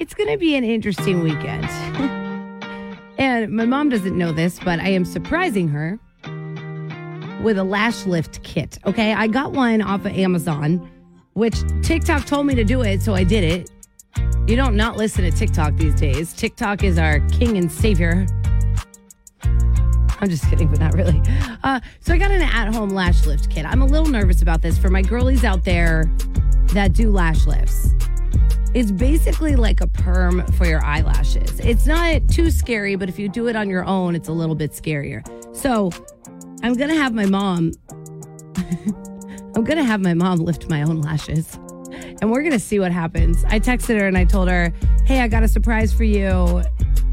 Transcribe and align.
It's 0.00 0.14
going 0.14 0.30
to 0.30 0.38
be 0.38 0.56
an 0.56 0.64
interesting 0.64 1.22
weekend. 1.22 1.66
and 3.18 3.52
my 3.52 3.66
mom 3.66 3.90
doesn't 3.90 4.16
know 4.16 4.32
this, 4.32 4.58
but 4.58 4.80
I 4.80 4.88
am 4.88 5.04
surprising 5.04 5.68
her 5.68 5.98
with 7.42 7.58
a 7.58 7.64
lash 7.64 8.06
lift 8.06 8.42
kit. 8.42 8.78
Okay. 8.86 9.12
I 9.12 9.26
got 9.26 9.52
one 9.52 9.82
off 9.82 10.06
of 10.06 10.12
Amazon, 10.12 10.90
which 11.34 11.56
TikTok 11.82 12.24
told 12.24 12.46
me 12.46 12.54
to 12.54 12.64
do 12.64 12.80
it, 12.80 13.02
so 13.02 13.14
I 13.14 13.24
did 13.24 13.44
it. 13.44 13.70
You 14.48 14.56
don't 14.56 14.74
not 14.74 14.96
listen 14.96 15.22
to 15.22 15.30
TikTok 15.30 15.76
these 15.76 15.94
days. 15.96 16.32
TikTok 16.32 16.82
is 16.82 16.98
our 16.98 17.20
king 17.28 17.58
and 17.58 17.70
savior. 17.70 18.26
I'm 19.42 20.30
just 20.30 20.48
kidding, 20.48 20.68
but 20.68 20.80
not 20.80 20.94
really. 20.94 21.20
Uh, 21.62 21.78
so 22.00 22.14
I 22.14 22.18
got 22.18 22.30
an 22.30 22.40
at-home 22.40 22.88
lash 22.88 23.26
lift 23.26 23.50
kit. 23.50 23.66
I'm 23.66 23.82
a 23.82 23.86
little 23.86 24.08
nervous 24.08 24.40
about 24.40 24.62
this 24.62 24.78
for 24.78 24.88
my 24.88 25.02
girlies 25.02 25.44
out 25.44 25.64
there 25.64 26.10
that 26.72 26.94
do 26.94 27.10
lash 27.10 27.46
lifts. 27.46 27.90
It's 28.72 28.92
basically 28.92 29.56
like 29.56 29.80
a 29.80 29.86
perm 29.86 30.46
for 30.52 30.66
your 30.66 30.84
eyelashes. 30.84 31.58
It's 31.60 31.86
not 31.86 32.28
too 32.28 32.50
scary, 32.50 32.94
but 32.94 33.08
if 33.08 33.18
you 33.18 33.28
do 33.28 33.48
it 33.48 33.56
on 33.56 33.68
your 33.68 33.84
own, 33.84 34.14
it's 34.14 34.28
a 34.28 34.32
little 34.32 34.54
bit 34.54 34.72
scarier. 34.72 35.24
So 35.56 35.90
I'm 36.62 36.74
gonna 36.74 36.94
have 36.94 37.12
my 37.14 37.26
mom. 37.26 37.72
I'm 39.56 39.64
gonna 39.64 39.84
have 39.84 40.00
my 40.00 40.14
mom 40.14 40.38
lift 40.38 40.68
my 40.68 40.82
own 40.82 41.00
lashes 41.00 41.58
and 42.20 42.30
we're 42.30 42.42
gonna 42.42 42.58
see 42.58 42.78
what 42.78 42.92
happens. 42.92 43.44
I 43.44 43.58
texted 43.58 43.98
her 43.98 44.06
and 44.06 44.16
I 44.16 44.24
told 44.24 44.48
her, 44.48 44.72
"Hey, 45.04 45.20
I 45.20 45.28
got 45.28 45.42
a 45.42 45.48
surprise 45.48 45.92
for 45.92 46.04
you. 46.04 46.62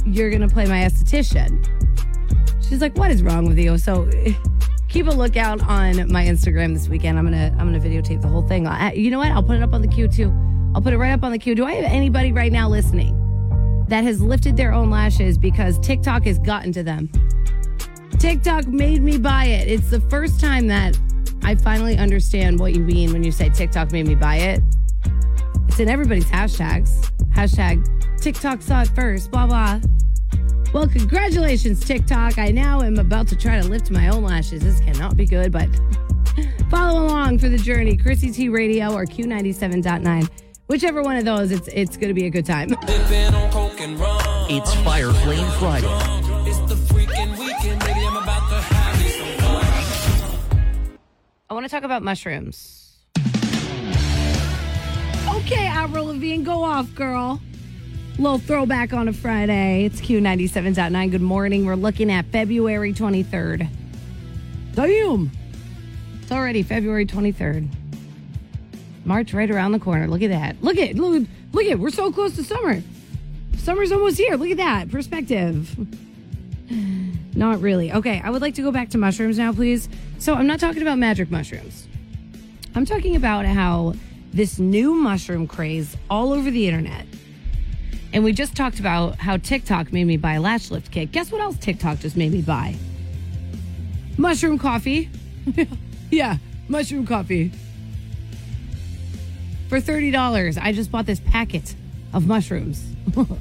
You're 0.06 0.30
gonna 0.30 0.50
play 0.50 0.66
my 0.66 0.82
esthetician." 0.82 1.66
She's 2.62 2.82
like, 2.82 2.96
"What 2.98 3.12
is 3.12 3.24
wrong 3.24 3.46
with 3.46 3.58
you?" 3.58 3.78
So 3.78 4.10
keep 4.90 5.08
a 5.08 5.12
lookout 5.12 5.62
on 5.64 6.12
my 6.12 6.26
Instagram 6.26 6.74
this 6.74 6.88
weekend. 6.90 7.18
I'm 7.18 7.26
gonna 7.26 7.56
I'm 7.58 7.72
gonna 7.72 7.80
videotape 7.80 8.22
the 8.22 8.28
whole 8.28 8.48
thing. 8.48 8.68
I, 8.68 8.94
you 8.94 9.10
know 9.12 9.20
what? 9.20 9.32
I'll 9.32 9.44
put 9.44 9.58
it 9.58 9.64
up 9.64 9.74
on 9.74 9.82
the 9.82 9.88
queue 9.88 10.08
too. 10.08 10.32
I'll 10.76 10.82
put 10.82 10.94
it 10.94 10.98
right 10.98 11.12
up 11.12 11.24
on 11.24 11.32
the 11.32 11.40
queue. 11.40 11.56
Do 11.56 11.66
I 11.66 11.74
have 11.74 11.86
anybody 11.86 12.32
right 12.32 12.52
now 12.52 12.70
listening 12.70 13.16
that 13.88 14.04
has 14.04 14.22
lifted 14.22 14.58
their 14.58 14.74
own 14.74 14.90
lashes 14.90 15.38
because 15.38 15.80
TikTok 15.80 16.26
has 16.26 16.40
gotten 16.40 16.72
to 16.74 16.84
them? 16.84 17.10
TikTok 18.20 18.68
made 18.68 19.02
me 19.02 19.18
buy 19.18 19.46
it. 19.46 19.68
It's 19.68 19.90
the 19.90 20.02
first 20.02 20.40
time 20.40 20.68
that 20.68 20.98
I 21.44 21.56
finally 21.56 21.98
understand 21.98 22.60
what 22.60 22.74
you 22.74 22.82
mean 22.82 23.14
when 23.14 23.24
you 23.24 23.32
say 23.32 23.50
TikTok 23.50 23.92
made 23.92 24.08
me 24.08 24.16
buy 24.16 24.38
it. 24.38 24.62
It's 25.68 25.80
in 25.80 25.90
everybody's 25.90 26.26
hashtags. 26.26 27.12
Hashtag 27.34 27.86
TikTok 28.20 28.62
saw 28.62 28.82
it 28.82 28.90
first, 28.90 29.32
blah, 29.32 29.46
blah. 29.46 29.80
Well, 30.74 30.88
congratulations, 30.88 31.86
TikTok. 31.86 32.38
I 32.38 32.50
now 32.50 32.82
am 32.82 32.98
about 32.98 33.28
to 33.30 33.36
try 33.36 33.62
to 33.62 33.68
lift 33.68 33.90
my 33.90 34.10
own 34.10 34.24
lashes. 34.24 34.62
This 34.62 34.80
cannot 34.80 35.16
be 35.16 35.26
good, 35.26 35.52
but 35.52 35.70
follow 36.70 37.06
along 37.06 37.40
for 37.40 37.50
the 37.50 37.58
journey. 37.58 37.96
Krissy 37.96 38.34
T 38.34 38.50
Radio 38.50 38.94
or 38.94 39.06
Q97.9. 39.06 40.47
Whichever 40.68 41.02
one 41.02 41.16
of 41.16 41.24
those, 41.24 41.52
it's 41.52 41.70
it's 41.70 41.96
going 41.96 42.10
to 42.10 42.14
be 42.14 42.26
a 42.26 42.30
good 42.30 42.46
time. 42.46 42.68
It's 44.50 44.74
Fire 44.76 45.14
Flame 45.14 45.50
Friday. 45.60 45.88
I 51.50 51.54
want 51.54 51.66
to 51.66 51.70
talk 51.70 51.84
about 51.84 52.04
mushrooms. 52.04 52.98
Okay, 55.30 55.68
Avril 55.68 56.08
Lavigne, 56.08 56.44
go 56.44 56.64
off, 56.64 56.94
girl. 56.94 57.40
Little 58.20 58.40
throwback 58.40 58.92
on 58.92 59.08
a 59.08 59.14
Friday. 59.14 59.86
It's 59.86 60.02
Q97.9. 60.02 61.12
Good 61.12 61.22
morning. 61.22 61.66
We're 61.66 61.76
looking 61.76 62.12
at 62.12 62.26
February 62.26 62.94
23rd. 62.94 63.70
Damn. 64.74 65.32
It's 66.22 66.32
already 66.32 66.64
February 66.64 67.06
23rd. 67.06 67.70
March 69.08 69.34
right 69.34 69.50
around 69.50 69.72
the 69.72 69.80
corner. 69.80 70.08
Look 70.08 70.22
at 70.22 70.30
that. 70.30 70.62
Look 70.62 70.78
at 70.78 70.96
look 70.96 71.26
look 71.54 71.66
at 71.66 71.80
we're 71.80 71.90
so 71.90 72.12
close 72.12 72.36
to 72.36 72.44
summer. 72.44 72.84
Summer's 73.58 73.92
almost 73.92 74.18
here. 74.18 74.36
Look 74.36 74.50
at 74.50 74.58
that. 74.58 74.92
Perspective. 74.92 75.76
Not 77.36 77.62
really. 77.62 77.92
Okay, 77.92 78.22
I 78.24 78.30
would 78.30 78.42
like 78.42 78.56
to 78.56 78.62
go 78.62 78.72
back 78.72 78.90
to 78.90 78.98
mushrooms 78.98 79.38
now, 79.38 79.54
please. 79.54 79.90
So, 80.20 80.34
I'm 80.34 80.48
not 80.48 80.60
talking 80.60 80.82
about 80.82 80.98
magic 80.98 81.30
mushrooms. 81.30 81.88
I'm 82.74 82.86
talking 82.86 83.16
about 83.16 83.46
how 83.46 83.94
this 84.34 84.58
new 84.58 84.96
mushroom 84.96 85.48
craze 85.48 85.96
all 86.10 86.34
over 86.34 86.50
the 86.50 86.68
internet. 86.68 87.06
And 88.14 88.24
we 88.24 88.34
just 88.34 88.56
talked 88.56 88.80
about 88.80 89.18
how 89.18 89.38
TikTok 89.38 89.94
made 89.94 90.06
me 90.06 90.18
buy 90.18 90.34
a 90.34 90.42
lash 90.42 90.72
lift 90.72 90.92
kit. 90.92 91.12
Guess 91.12 91.32
what 91.32 91.42
else 91.42 91.58
TikTok 91.58 92.00
just 92.00 92.18
made 92.18 92.32
me 92.32 92.42
buy? 92.42 92.76
Mushroom 94.18 94.58
coffee. 94.58 95.10
yeah, 96.12 96.38
mushroom 96.68 97.06
coffee. 97.06 97.52
For 99.70 99.82
$30, 99.82 100.58
I 100.62 100.72
just 100.72 100.92
bought 100.92 101.06
this 101.06 101.20
packet 101.20 101.76
of 102.14 102.26
mushrooms. 102.26 102.82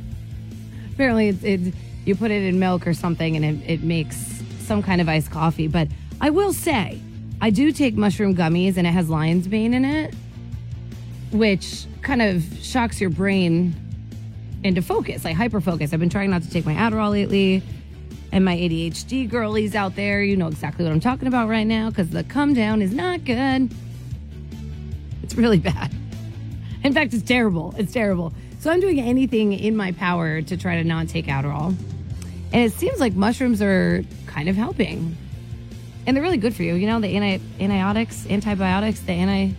Apparently, 0.93 1.29
it, 1.29 1.45
it, 1.45 1.75
you 2.05 2.17
put 2.17 2.31
it 2.31 2.43
in 2.43 2.59
milk 2.59 2.87
or 2.87 2.95
something 2.95 3.37
and 3.37 3.45
it, 3.45 3.71
it 3.71 3.83
makes 3.83 4.43
some 4.61 4.83
kind 4.83 5.01
of 5.01 5.09
iced 5.09 5.31
coffee. 5.31 5.69
But 5.69 5.89
I 6.21 6.31
will 6.31 6.53
say, 6.53 7.01
I 7.41 7.51
do 7.51 7.71
take 7.71 7.95
mushroom 7.95 8.35
gummies 8.35 8.77
and 8.77 8.87
it 8.87 8.91
has 8.91 9.09
lion's 9.09 9.47
mane 9.47 9.75
in 9.75 9.85
it, 9.85 10.15
which 11.31 11.87
kind 12.03 12.23
of 12.23 12.43
shocks 12.61 13.01
your 13.01 13.11
brain 13.11 13.75
into 14.65 14.83
focus, 14.83 15.25
like 15.25 15.37
hyper 15.37 15.61
focus. 15.61 15.93
I've 15.93 16.01
been 16.01 16.09
trying 16.09 16.31
not 16.31 16.43
to 16.43 16.51
take 16.51 16.67
my 16.67 16.75
Adderall 16.75 17.11
lately. 17.11 17.63
And 18.33 18.45
my 18.45 18.57
ADHD 18.57 19.31
girlies 19.31 19.77
out 19.77 19.95
there, 19.95 20.23
you 20.23 20.37
know 20.37 20.49
exactly 20.49 20.85
what 20.85 20.93
I'm 20.93 21.01
talking 21.01 21.29
about 21.29 21.49
right 21.49 21.65
now 21.67 21.89
because 21.91 22.11
the 22.11 22.25
come 22.25 22.53
down 22.53 22.83
is 22.83 22.93
not 22.93 23.25
good. 23.25 23.73
It's 25.23 25.37
really 25.37 25.59
bad. 25.61 25.96
In 26.87 26.93
fact, 26.93 27.13
it's 27.15 27.25
terrible. 27.25 27.75
It's 27.77 27.93
terrible. 27.93 28.33
So 28.61 28.71
I'm 28.71 28.79
doing 28.79 29.01
anything 29.01 29.53
in 29.53 29.77
my 29.77 29.91
power 29.91 30.41
to 30.41 30.57
try 30.57 30.77
to 30.77 30.85
not 30.85 31.09
take 31.09 31.27
Adderall. 31.27 31.77
And 32.53 32.63
it 32.63 32.73
seems 32.75 33.01
like 33.01 33.13
mushrooms 33.13 33.61
are 33.61 34.05
kind 34.29 34.49
of 34.49 34.55
helping. 34.55 35.17
And 36.07 36.17
they're 36.17 36.23
really 36.23 36.37
good 36.37 36.55
for 36.55 36.63
you. 36.63 36.75
You 36.75 36.87
know, 36.87 37.01
the 37.01 37.09
anti 37.09 37.43
antibiotics, 37.59 38.25
antibiotics, 38.31 39.01
the 39.01 39.15
anti 39.15 39.57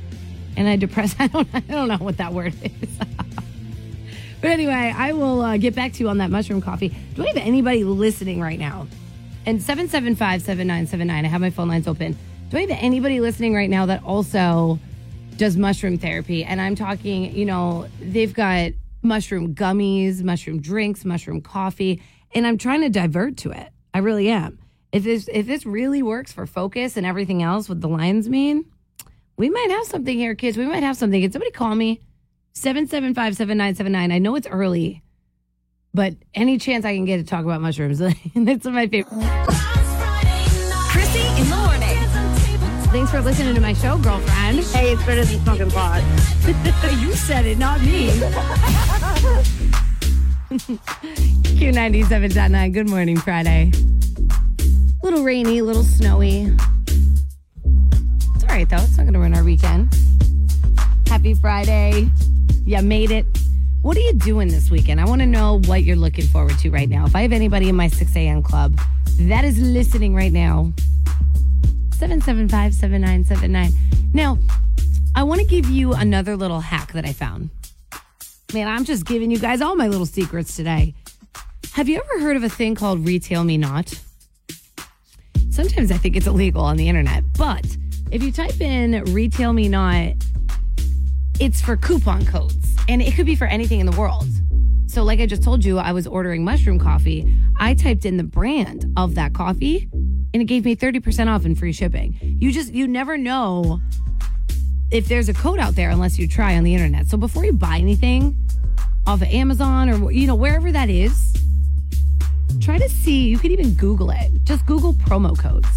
antidepressant. 0.55 1.15
I 1.19 1.27
don't 1.27 1.47
I 1.53 1.59
don't 1.59 1.89
know 1.89 1.97
what 1.97 2.15
that 2.15 2.31
word 2.31 2.53
is. 2.63 2.97
but 4.41 4.49
anyway, 4.49 4.93
I 4.95 5.11
will 5.11 5.41
uh, 5.41 5.57
get 5.57 5.75
back 5.75 5.91
to 5.93 6.03
you 6.03 6.07
on 6.07 6.19
that 6.19 6.31
mushroom 6.31 6.61
coffee. 6.61 6.95
Do 7.15 7.25
I 7.25 7.27
have 7.27 7.37
anybody 7.37 7.83
listening 7.83 8.39
right 8.39 8.57
now? 8.57 8.87
And 9.45 9.59
775-7979. 9.59 11.11
I 11.11 11.27
have 11.27 11.41
my 11.41 11.49
phone 11.49 11.67
lines 11.67 11.89
open. 11.89 12.17
Do 12.47 12.57
I 12.57 12.61
have 12.61 12.69
anybody 12.71 13.19
listening 13.19 13.53
right 13.53 13.69
now 13.69 13.85
that 13.87 14.01
also 14.05 14.79
does 15.37 15.57
mushroom 15.57 15.97
therapy? 15.97 16.43
And 16.43 16.59
I'm 16.59 16.75
talking, 16.75 17.35
you 17.35 17.45
know, 17.45 17.87
they've 17.99 18.33
got 18.33 18.71
mushroom 19.01 19.55
gummies, 19.55 20.21
mushroom 20.23 20.61
drinks, 20.61 21.05
mushroom 21.05 21.41
coffee, 21.41 22.01
and 22.33 22.45
I'm 22.45 22.57
trying 22.57 22.81
to 22.81 22.89
divert 22.89 23.37
to 23.37 23.51
it. 23.51 23.69
I 23.93 23.99
really 23.99 24.29
am. 24.29 24.59
If 24.91 25.03
this 25.03 25.29
if 25.31 25.47
this 25.47 25.65
really 25.65 26.01
works 26.01 26.31
for 26.31 26.45
focus 26.45 26.97
and 26.97 27.05
everything 27.05 27.43
else 27.43 27.69
with 27.69 27.81
the 27.81 27.87
lion's 27.87 28.29
mane, 28.29 28.65
we 29.37 29.49
might 29.49 29.69
have 29.69 29.85
something 29.85 30.17
here, 30.17 30.35
kids. 30.35 30.57
We 30.57 30.65
might 30.65 30.83
have 30.83 30.97
something. 30.97 31.21
Can 31.21 31.31
somebody 31.31 31.51
call 31.51 31.75
me? 31.75 32.01
775-7979. 32.55 34.11
I 34.11 34.17
know 34.17 34.35
it's 34.35 34.47
early, 34.47 35.03
but 35.93 36.15
any 36.33 36.57
chance 36.57 36.85
I 36.85 36.95
can 36.95 37.05
get 37.05 37.17
to 37.17 37.23
talk 37.23 37.45
about 37.45 37.61
mushrooms. 37.61 37.99
That's 38.35 38.65
my 38.65 38.87
favorite. 38.87 39.63
Thanks 42.89 43.11
for 43.11 43.19
listening 43.21 43.53
to 43.53 43.59
my 43.59 43.73
show, 43.73 43.97
girlfriend. 43.97 44.59
Hey, 44.59 44.93
it's 44.93 45.03
better 45.05 45.25
than 45.25 45.41
smoking 45.41 45.69
pot. 45.69 46.01
you 46.99 47.11
said 47.13 47.45
it, 47.45 47.57
not 47.57 47.81
me. 47.81 48.07
Q97.9. 51.59 52.73
Good 52.73 52.89
morning, 52.89 53.17
Friday. 53.17 53.73
little 55.03 55.23
rainy, 55.23 55.59
a 55.59 55.65
little 55.65 55.83
snowy. 55.83 56.55
It's 58.35 58.43
all 58.43 58.49
right, 58.49 58.69
though. 58.69 58.77
It's 58.77 58.95
not 58.95 59.03
going 59.03 59.13
to 59.13 59.19
ruin 59.19 59.35
our 59.35 59.43
weekend. 59.43 59.93
Happy 61.07 61.33
Friday. 61.33 62.09
You 62.65 62.81
made 62.81 63.11
it. 63.11 63.25
What 63.81 63.97
are 63.97 64.01
you 64.01 64.13
doing 64.13 64.47
this 64.47 64.71
weekend? 64.71 65.01
I 65.01 65.05
want 65.05 65.19
to 65.19 65.27
know 65.27 65.59
what 65.65 65.83
you're 65.83 65.97
looking 65.97 66.25
forward 66.25 66.57
to 66.59 66.69
right 66.69 66.87
now. 66.89 67.05
If 67.05 67.17
I 67.17 67.23
have 67.23 67.33
anybody 67.33 67.67
in 67.67 67.75
my 67.75 67.89
6 67.89 68.15
a.m. 68.15 68.41
club 68.41 68.79
that 69.19 69.43
is 69.43 69.59
listening 69.59 70.15
right 70.15 70.31
now, 70.31 70.71
775 71.97 72.75
7979. 72.75 73.71
Now, 74.13 74.37
I 75.15 75.23
want 75.23 75.41
to 75.41 75.47
give 75.47 75.67
you 75.67 75.93
another 75.93 76.35
little 76.35 76.59
hack 76.59 76.93
that 76.93 77.05
I 77.05 77.11
found. 77.11 77.49
Man, 78.53 78.67
I'm 78.67 78.85
just 78.85 79.03
giving 79.03 79.31
you 79.31 79.39
guys 79.39 79.61
all 79.61 79.75
my 79.75 79.87
little 79.87 80.05
secrets 80.05 80.55
today. 80.55 80.93
Have 81.73 81.89
you 81.89 81.99
ever 81.99 82.23
heard 82.23 82.37
of 82.37 82.43
a 82.43 82.49
thing 82.49 82.75
called 82.75 83.03
Retail 83.03 83.43
Me 83.43 83.57
Not? 83.57 83.99
Sometimes 85.49 85.91
I 85.91 85.97
think 85.97 86.15
it's 86.15 86.27
illegal 86.27 86.63
on 86.63 86.77
the 86.77 86.87
internet, 86.87 87.23
but 87.35 87.65
if 88.11 88.21
you 88.21 88.31
type 88.31 88.61
in 88.61 89.03
Retail 89.05 89.53
Me 89.53 89.67
Not, 89.67 90.13
it's 91.39 91.61
for 91.61 91.75
coupon 91.77 92.27
codes 92.27 92.75
and 92.87 93.01
it 93.01 93.15
could 93.15 93.25
be 93.25 93.35
for 93.35 93.47
anything 93.47 93.79
in 93.79 93.87
the 93.87 93.97
world. 93.97 94.27
So, 94.85 95.03
like 95.03 95.19
I 95.19 95.25
just 95.25 95.41
told 95.41 95.65
you, 95.65 95.79
I 95.79 95.93
was 95.93 96.05
ordering 96.05 96.43
mushroom 96.43 96.77
coffee. 96.77 97.35
I 97.59 97.73
typed 97.73 98.05
in 98.05 98.17
the 98.17 98.23
brand 98.23 98.85
of 98.95 99.15
that 99.15 99.33
coffee 99.33 99.89
and 100.37 100.43
it 100.43 100.45
gave 100.45 100.65
me 100.65 100.75
30% 100.75 101.33
off 101.33 101.45
and 101.45 101.57
free 101.57 101.73
shipping. 101.73 102.15
You 102.21 102.51
just, 102.51 102.71
you 102.71 102.87
never 102.87 103.17
know 103.17 103.81
if 104.91 105.07
there's 105.07 105.29
a 105.29 105.33
code 105.33 105.57
out 105.57 105.73
there 105.73 105.89
unless 105.89 106.19
you 106.19 106.27
try 106.27 106.55
on 106.55 106.63
the 106.63 106.75
internet. 106.75 107.07
So, 107.07 107.17
before 107.17 107.43
you 107.43 107.53
buy 107.53 107.79
anything 107.79 108.37
off 109.07 109.23
of 109.23 109.27
Amazon 109.29 109.89
or, 109.89 110.11
you 110.11 110.27
know, 110.27 110.35
wherever 110.35 110.71
that 110.71 110.91
is, 110.91 111.35
try 112.61 112.77
to 112.77 112.87
see, 112.87 113.27
you 113.27 113.39
could 113.39 113.49
even 113.49 113.73
Google 113.73 114.11
it. 114.11 114.31
Just 114.43 114.63
Google 114.67 114.93
promo 114.93 115.35
codes 115.35 115.67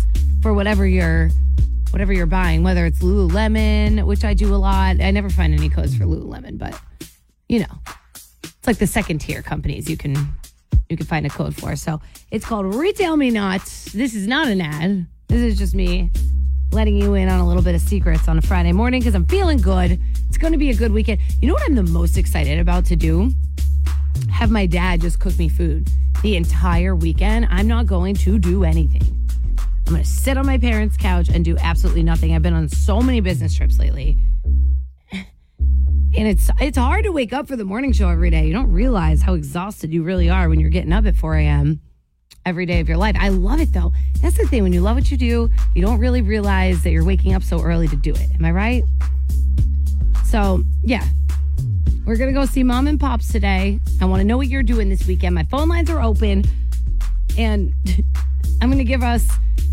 for 0.42 0.52
whatever 0.52 0.86
you're 0.86 1.30
whatever 1.90 2.12
you're 2.12 2.26
buying, 2.26 2.62
whether 2.62 2.84
it's 2.84 2.98
Lululemon, 2.98 4.04
which 4.04 4.24
I 4.24 4.34
do 4.34 4.54
a 4.54 4.56
lot. 4.56 5.00
I 5.00 5.10
never 5.10 5.30
find 5.30 5.54
any 5.54 5.70
codes 5.70 5.96
for 5.96 6.04
Lululemon, 6.04 6.58
but 6.58 6.78
you 7.48 7.60
know, 7.60 7.78
it's 8.44 8.66
like 8.66 8.76
the 8.76 8.86
second 8.86 9.20
tier 9.20 9.40
companies 9.40 9.88
you 9.88 9.96
can 9.96 10.16
you 10.90 10.96
can 10.96 11.06
find 11.06 11.24
a 11.24 11.30
code 11.30 11.54
for. 11.54 11.76
So 11.76 12.00
it's 12.30 12.44
called 12.44 12.74
Retail 12.74 13.16
Me 13.16 13.30
Not. 13.30 13.60
This 13.94 14.14
is 14.14 14.26
not 14.26 14.48
an 14.48 14.60
ad. 14.60 15.06
This 15.28 15.40
is 15.40 15.56
just 15.56 15.74
me 15.74 16.10
letting 16.72 16.96
you 16.96 17.14
in 17.14 17.28
on 17.28 17.38
a 17.38 17.46
little 17.46 17.62
bit 17.62 17.76
of 17.76 17.80
secrets 17.80 18.26
on 18.28 18.38
a 18.38 18.42
Friday 18.42 18.72
morning 18.72 19.00
because 19.00 19.14
I'm 19.14 19.26
feeling 19.26 19.58
good. 19.58 20.00
It's 20.28 20.36
going 20.36 20.52
to 20.52 20.58
be 20.58 20.70
a 20.70 20.74
good 20.74 20.92
weekend. 20.92 21.20
You 21.40 21.48
know 21.48 21.54
what 21.54 21.62
I'm 21.62 21.76
the 21.76 21.84
most 21.84 22.18
excited 22.18 22.58
about 22.58 22.84
to 22.86 22.96
do? 22.96 23.30
Have 24.30 24.50
my 24.50 24.66
dad 24.66 25.00
just 25.00 25.20
cook 25.20 25.38
me 25.38 25.48
food 25.48 25.88
the 26.22 26.36
entire 26.36 26.94
weekend. 26.96 27.46
I'm 27.50 27.68
not 27.68 27.86
going 27.86 28.16
to 28.16 28.38
do 28.38 28.64
anything. 28.64 29.02
I'm 29.86 29.94
going 29.94 30.02
to 30.02 30.08
sit 30.08 30.36
on 30.36 30.46
my 30.46 30.58
parents' 30.58 30.96
couch 30.96 31.28
and 31.28 31.44
do 31.44 31.56
absolutely 31.58 32.02
nothing. 32.02 32.34
I've 32.34 32.42
been 32.42 32.54
on 32.54 32.68
so 32.68 33.00
many 33.00 33.20
business 33.20 33.54
trips 33.54 33.78
lately. 33.78 34.18
And 36.16 36.26
it's 36.26 36.50
it's 36.60 36.76
hard 36.76 37.04
to 37.04 37.12
wake 37.12 37.32
up 37.32 37.46
for 37.46 37.56
the 37.56 37.64
morning 37.64 37.92
show 37.92 38.08
every 38.08 38.30
day. 38.30 38.46
You 38.46 38.52
don't 38.52 38.72
realize 38.72 39.22
how 39.22 39.34
exhausted 39.34 39.92
you 39.92 40.02
really 40.02 40.28
are 40.28 40.48
when 40.48 40.58
you're 40.58 40.70
getting 40.70 40.92
up 40.92 41.06
at 41.06 41.14
4 41.14 41.36
a.m. 41.36 41.80
every 42.44 42.66
day 42.66 42.80
of 42.80 42.88
your 42.88 42.98
life. 42.98 43.16
I 43.18 43.28
love 43.28 43.60
it 43.60 43.72
though. 43.72 43.92
That's 44.20 44.36
the 44.36 44.46
thing. 44.46 44.62
When 44.64 44.72
you 44.72 44.80
love 44.80 44.96
what 44.96 45.10
you 45.10 45.16
do, 45.16 45.50
you 45.74 45.82
don't 45.82 45.98
really 45.98 46.20
realize 46.20 46.82
that 46.82 46.90
you're 46.90 47.04
waking 47.04 47.34
up 47.34 47.42
so 47.42 47.62
early 47.62 47.86
to 47.88 47.96
do 47.96 48.10
it. 48.10 48.34
Am 48.34 48.44
I 48.44 48.50
right? 48.50 48.82
So, 50.24 50.62
yeah. 50.82 51.06
We're 52.06 52.16
to 52.16 52.32
go 52.32 52.44
see 52.44 52.64
mom 52.64 52.88
and 52.88 52.98
pops 52.98 53.30
today. 53.30 53.78
I 54.00 54.04
want 54.04 54.20
to 54.20 54.24
know 54.24 54.36
what 54.36 54.48
you're 54.48 54.62
doing 54.62 54.88
this 54.88 55.06
weekend. 55.06 55.34
My 55.34 55.44
phone 55.44 55.68
lines 55.68 55.90
are 55.90 56.00
open. 56.00 56.44
And 57.38 57.72
I'm 58.62 58.70
to 58.72 58.84
give 58.84 59.02
us 59.02 59.28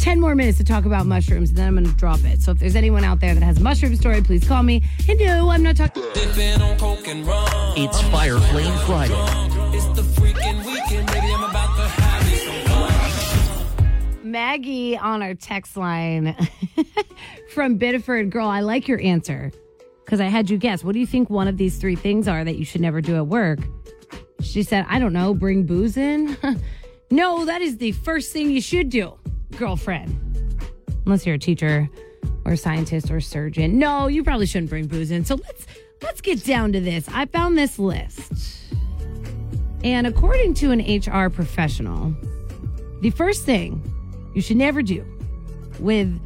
10 0.07 0.21
more 0.21 0.35
minutes 0.35 0.57
to 0.57 0.63
talk 0.63 0.85
about 0.85 1.05
mushrooms 1.05 1.49
and 1.49 1.57
then 1.57 1.67
I'm 1.67 1.73
going 1.73 1.85
to 1.85 1.91
drop 1.97 2.23
it. 2.23 2.41
So 2.41 2.51
if 2.51 2.59
there's 2.59 2.77
anyone 2.77 3.03
out 3.03 3.19
there 3.19 3.33
that 3.33 3.43
has 3.43 3.57
a 3.57 3.61
mushroom 3.61 3.93
story, 3.97 4.21
please 4.21 4.47
call 4.47 4.63
me. 4.63 4.81
And 5.09 5.19
no, 5.19 5.49
I'm 5.49 5.61
not 5.61 5.75
talking. 5.75 6.01
On 6.01 6.77
coke 6.77 7.05
and 7.09 7.27
rum. 7.27 7.45
It's 7.75 7.99
Fire 8.03 8.39
Flame 8.39 8.73
Friday. 8.85 9.13
It's 9.75 9.85
the 9.87 10.03
freaking 10.03 10.65
weekend, 10.65 11.07
baby. 11.07 11.27
I'm 11.27 11.43
about 11.43 11.75
to 11.75 11.87
have 11.89 12.23
it 12.25 12.39
so 12.39 13.83
fun. 13.83 14.31
Maggie 14.31 14.97
on 14.97 15.21
our 15.21 15.33
text 15.33 15.75
line 15.75 16.37
from 17.53 17.77
Biddeford. 17.77 18.29
Girl, 18.29 18.47
I 18.47 18.61
like 18.61 18.87
your 18.87 19.01
answer 19.01 19.51
because 20.05 20.21
I 20.21 20.27
had 20.27 20.49
you 20.49 20.57
guess. 20.57 20.85
What 20.85 20.93
do 20.93 21.01
you 21.01 21.07
think 21.07 21.29
one 21.29 21.49
of 21.49 21.57
these 21.57 21.79
three 21.79 21.97
things 21.97 22.29
are 22.29 22.45
that 22.45 22.55
you 22.55 22.63
should 22.63 22.79
never 22.79 23.01
do 23.01 23.17
at 23.17 23.27
work? 23.27 23.59
She 24.39 24.63
said, 24.63 24.85
I 24.87 24.99
don't 24.99 25.11
know, 25.11 25.33
bring 25.33 25.65
booze 25.65 25.97
in. 25.97 26.37
no, 27.11 27.43
that 27.43 27.61
is 27.61 27.75
the 27.75 27.91
first 27.91 28.31
thing 28.31 28.51
you 28.51 28.61
should 28.61 28.89
do, 28.89 29.17
girlfriend. 29.55 30.15
Unless 31.05 31.25
you're 31.25 31.35
a 31.35 31.39
teacher 31.39 31.89
or 32.45 32.55
scientist 32.55 33.11
or 33.11 33.21
surgeon. 33.21 33.79
No, 33.79 34.07
you 34.07 34.23
probably 34.23 34.45
shouldn't 34.45 34.69
bring 34.69 34.87
booze 34.87 35.11
in. 35.11 35.25
So 35.25 35.35
let's 35.35 35.65
let's 36.01 36.21
get 36.21 36.43
down 36.43 36.73
to 36.73 36.79
this. 36.79 37.07
I 37.11 37.25
found 37.25 37.57
this 37.57 37.79
list. 37.79 38.31
And 39.83 40.07
according 40.07 40.55
to 40.55 40.71
an 40.71 40.79
HR 40.79 41.29
professional, 41.29 42.15
the 43.01 43.11
first 43.11 43.45
thing 43.45 43.81
you 44.33 44.41
should 44.41 44.57
never 44.57 44.81
do 44.81 45.05
with 45.79 46.19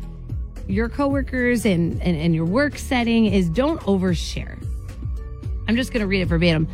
your 0.68 0.90
coworkers 0.90 1.66
and, 1.66 2.02
and, 2.02 2.18
and 2.18 2.34
your 2.34 2.46
work 2.46 2.78
setting 2.78 3.26
is 3.26 3.50
don't 3.50 3.82
overshare. 3.82 4.58
I'm 5.68 5.76
just 5.76 5.92
going 5.92 6.02
to 6.02 6.08
read 6.08 6.22
it 6.22 6.26
verbatim. 6.26 6.68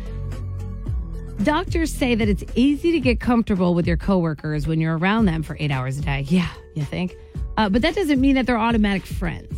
Doctors 1.42 1.92
say 1.92 2.14
that 2.14 2.28
it's 2.28 2.44
easy 2.56 2.90
to 2.92 3.00
get 3.00 3.20
comfortable 3.20 3.74
with 3.74 3.86
your 3.86 3.96
coworkers 3.96 4.66
when 4.66 4.80
you're 4.80 4.98
around 4.98 5.26
them 5.26 5.42
for 5.42 5.56
eight 5.60 5.70
hours 5.70 5.98
a 5.98 6.02
day. 6.02 6.24
Yeah, 6.28 6.48
you 6.74 6.84
think? 6.84 7.16
Uh, 7.56 7.68
but 7.68 7.82
that 7.82 7.94
doesn't 7.94 8.20
mean 8.20 8.34
that 8.34 8.46
they're 8.46 8.58
automatic 8.58 9.06
friends. 9.06 9.54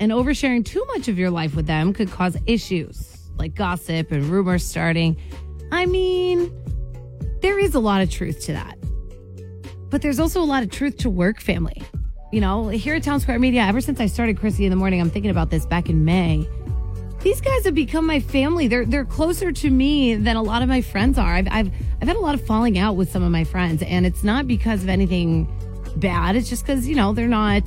And 0.00 0.12
oversharing 0.12 0.64
too 0.64 0.84
much 0.88 1.08
of 1.08 1.18
your 1.18 1.30
life 1.30 1.54
with 1.56 1.66
them 1.66 1.92
could 1.92 2.10
cause 2.10 2.36
issues 2.46 3.14
like 3.36 3.54
gossip 3.54 4.12
and 4.12 4.24
rumors 4.24 4.64
starting. 4.64 5.16
I 5.72 5.86
mean, 5.86 6.52
there 7.40 7.58
is 7.58 7.74
a 7.74 7.80
lot 7.80 8.02
of 8.02 8.10
truth 8.10 8.40
to 8.44 8.52
that. 8.52 8.76
But 9.90 10.02
there's 10.02 10.20
also 10.20 10.40
a 10.40 10.44
lot 10.44 10.62
of 10.62 10.70
truth 10.70 10.98
to 10.98 11.10
work 11.10 11.40
family. 11.40 11.82
You 12.32 12.40
know, 12.40 12.68
here 12.68 12.94
at 12.94 13.02
Townsquare 13.02 13.38
Media, 13.38 13.62
ever 13.62 13.80
since 13.80 14.00
I 14.00 14.06
started 14.06 14.36
Krissy 14.36 14.64
in 14.64 14.70
the 14.70 14.76
morning, 14.76 15.00
I'm 15.00 15.10
thinking 15.10 15.30
about 15.30 15.50
this 15.50 15.66
back 15.66 15.88
in 15.88 16.04
May. 16.04 16.48
These 17.24 17.40
guys 17.40 17.64
have 17.64 17.74
become 17.74 18.06
my 18.06 18.20
family. 18.20 18.68
They're 18.68 18.84
they're 18.84 19.06
closer 19.06 19.50
to 19.50 19.70
me 19.70 20.14
than 20.14 20.36
a 20.36 20.42
lot 20.42 20.60
of 20.60 20.68
my 20.68 20.82
friends 20.82 21.16
are. 21.16 21.34
I've 21.34 21.48
I've 21.50 21.72
I've 22.02 22.08
had 22.08 22.18
a 22.18 22.20
lot 22.20 22.34
of 22.34 22.46
falling 22.46 22.78
out 22.78 22.96
with 22.96 23.10
some 23.10 23.22
of 23.22 23.32
my 23.32 23.44
friends, 23.44 23.82
and 23.82 24.04
it's 24.04 24.22
not 24.22 24.46
because 24.46 24.82
of 24.82 24.90
anything 24.90 25.48
bad. 25.96 26.36
It's 26.36 26.50
just 26.50 26.66
because 26.66 26.86
you 26.86 26.94
know 26.94 27.14
they're 27.14 27.26
not. 27.26 27.64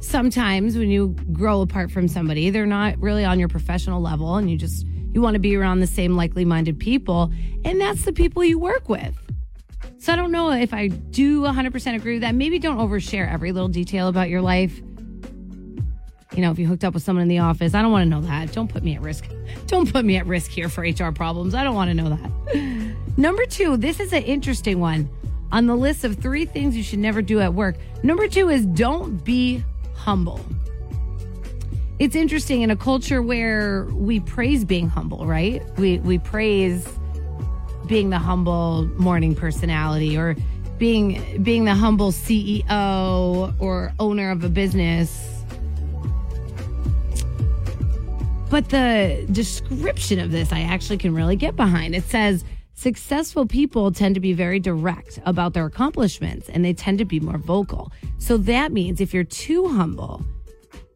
Sometimes 0.00 0.78
when 0.78 0.90
you 0.90 1.14
grow 1.34 1.60
apart 1.60 1.90
from 1.90 2.08
somebody, 2.08 2.48
they're 2.48 2.64
not 2.64 2.98
really 2.98 3.26
on 3.26 3.38
your 3.38 3.48
professional 3.48 4.00
level, 4.00 4.36
and 4.36 4.50
you 4.50 4.56
just 4.56 4.86
you 5.12 5.20
want 5.20 5.34
to 5.34 5.40
be 5.40 5.54
around 5.54 5.80
the 5.80 5.86
same 5.86 6.16
likely 6.16 6.46
minded 6.46 6.78
people, 6.78 7.30
and 7.66 7.78
that's 7.78 8.06
the 8.06 8.12
people 8.14 8.42
you 8.42 8.58
work 8.58 8.88
with. 8.88 9.14
So 9.98 10.14
I 10.14 10.16
don't 10.16 10.32
know 10.32 10.50
if 10.50 10.72
I 10.72 10.88
do 10.88 11.42
100% 11.42 11.94
agree 11.94 12.14
with 12.14 12.22
that. 12.22 12.34
Maybe 12.34 12.58
don't 12.58 12.78
overshare 12.78 13.30
every 13.30 13.52
little 13.52 13.68
detail 13.68 14.08
about 14.08 14.30
your 14.30 14.40
life. 14.40 14.80
You 16.34 16.42
know, 16.42 16.50
if 16.50 16.58
you 16.58 16.66
hooked 16.66 16.84
up 16.84 16.94
with 16.94 17.02
someone 17.02 17.22
in 17.22 17.28
the 17.28 17.38
office, 17.38 17.74
I 17.74 17.82
don't 17.82 17.92
want 17.92 18.04
to 18.04 18.10
know 18.10 18.20
that. 18.22 18.52
Don't 18.52 18.68
put 18.68 18.82
me 18.82 18.96
at 18.96 19.02
risk. 19.02 19.26
Don't 19.66 19.90
put 19.90 20.04
me 20.04 20.16
at 20.16 20.26
risk 20.26 20.50
here 20.50 20.68
for 20.68 20.82
HR 20.82 21.12
problems. 21.12 21.54
I 21.54 21.62
don't 21.62 21.74
want 21.74 21.90
to 21.90 21.94
know 21.94 22.08
that. 22.10 22.96
Number 23.16 23.46
two, 23.46 23.76
this 23.76 24.00
is 24.00 24.12
an 24.12 24.24
interesting 24.24 24.80
one 24.80 25.08
on 25.52 25.66
the 25.66 25.76
list 25.76 26.02
of 26.02 26.16
three 26.16 26.44
things 26.44 26.76
you 26.76 26.82
should 26.82 26.98
never 26.98 27.22
do 27.22 27.40
at 27.40 27.54
work. 27.54 27.76
Number 28.02 28.26
two 28.26 28.48
is 28.48 28.66
don't 28.66 29.24
be 29.24 29.62
humble. 29.94 30.40
It's 32.00 32.16
interesting 32.16 32.62
in 32.62 32.72
a 32.72 32.76
culture 32.76 33.22
where 33.22 33.84
we 33.92 34.18
praise 34.18 34.64
being 34.64 34.88
humble, 34.88 35.26
right? 35.26 35.62
We 35.78 36.00
we 36.00 36.18
praise 36.18 36.88
being 37.86 38.10
the 38.10 38.18
humble 38.18 38.86
morning 38.96 39.36
personality 39.36 40.18
or 40.18 40.34
being 40.78 41.42
being 41.44 41.64
the 41.64 41.74
humble 41.74 42.10
CEO 42.10 43.54
or 43.60 43.92
owner 44.00 44.32
of 44.32 44.42
a 44.42 44.48
business. 44.48 45.33
But 48.54 48.68
the 48.68 49.26
description 49.32 50.20
of 50.20 50.30
this 50.30 50.52
I 50.52 50.60
actually 50.60 50.98
can 50.98 51.12
really 51.12 51.34
get 51.34 51.56
behind. 51.56 51.92
It 51.92 52.04
says 52.04 52.44
successful 52.74 53.46
people 53.46 53.90
tend 53.90 54.14
to 54.14 54.20
be 54.20 54.32
very 54.32 54.60
direct 54.60 55.18
about 55.26 55.54
their 55.54 55.66
accomplishments 55.66 56.48
and 56.48 56.64
they 56.64 56.72
tend 56.72 56.98
to 56.98 57.04
be 57.04 57.18
more 57.18 57.36
vocal. 57.36 57.90
So 58.18 58.36
that 58.36 58.70
means 58.70 59.00
if 59.00 59.12
you're 59.12 59.24
too 59.24 59.66
humble, 59.66 60.24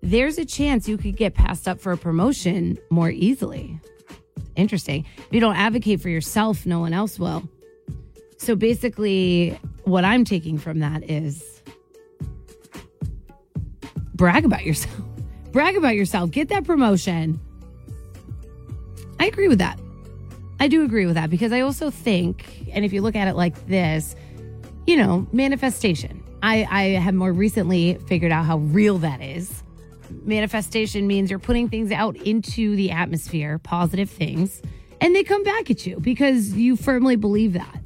there's 0.03 0.39
a 0.39 0.45
chance 0.45 0.89
you 0.89 0.97
could 0.97 1.17
get 1.17 1.35
passed 1.35 1.67
up 1.67 1.81
for 1.81 1.91
a 1.91 1.97
promotion 1.97 2.79
more 2.91 3.11
easily. 3.11 3.81
Interesting. 4.55 5.05
If 5.17 5.33
you 5.33 5.41
don't 5.41 5.57
advocate 5.57 6.01
for 6.01 6.11
yourself, 6.11 6.65
no 6.65 6.79
one 6.79 6.93
else 6.93 7.19
will. 7.19 7.43
So 8.37 8.55
basically, 8.55 9.59
what 9.83 10.05
I'm 10.05 10.25
taking 10.25 10.59
from 10.59 10.79
that 10.79 11.11
is 11.11 11.61
brag 14.15 14.45
about 14.45 14.65
yourself. 14.65 14.95
brag 15.51 15.77
about 15.77 15.97
yourself. 15.97 16.31
Get 16.31 16.51
that 16.51 16.63
promotion. 16.63 17.41
I 19.21 19.27
agree 19.27 19.49
with 19.49 19.59
that. 19.59 19.79
I 20.61 20.69
do 20.69 20.85
agree 20.85 21.07
with 21.07 21.15
that 21.15 21.31
because 21.31 21.53
I 21.53 21.61
also 21.61 21.91
think, 21.91 22.69
and 22.73 22.85
if 22.85 22.93
you 22.93 23.01
look 23.01 23.17
at 23.17 23.29
it 23.29 23.37
like 23.37 23.67
this, 23.67 24.17
you 24.87 24.97
know, 24.97 25.27
manifestation. 25.33 26.23
I, 26.43 26.67
I 26.71 26.83
have 27.01 27.15
more 27.15 27.33
recently 27.33 27.99
figured 28.07 28.33
out 28.33 28.45
how 28.45 28.59
real 28.59 28.99
that 28.99 29.21
is. 29.21 29.63
Manifestation 30.25 31.07
means 31.07 31.31
you're 31.31 31.39
putting 31.39 31.69
things 31.69 31.93
out 31.93 32.17
into 32.17 32.75
the 32.77 32.91
atmosphere, 32.91 33.59
positive 33.59 34.09
things, 34.09 34.63
and 35.01 35.15
they 35.15 35.25
come 35.25 35.43
back 35.43 35.71
at 35.71 35.87
you 35.87 35.99
because 36.01 36.55
you 36.55 36.77
firmly 36.77 37.17
believe 37.17 37.53
that. 37.53 37.83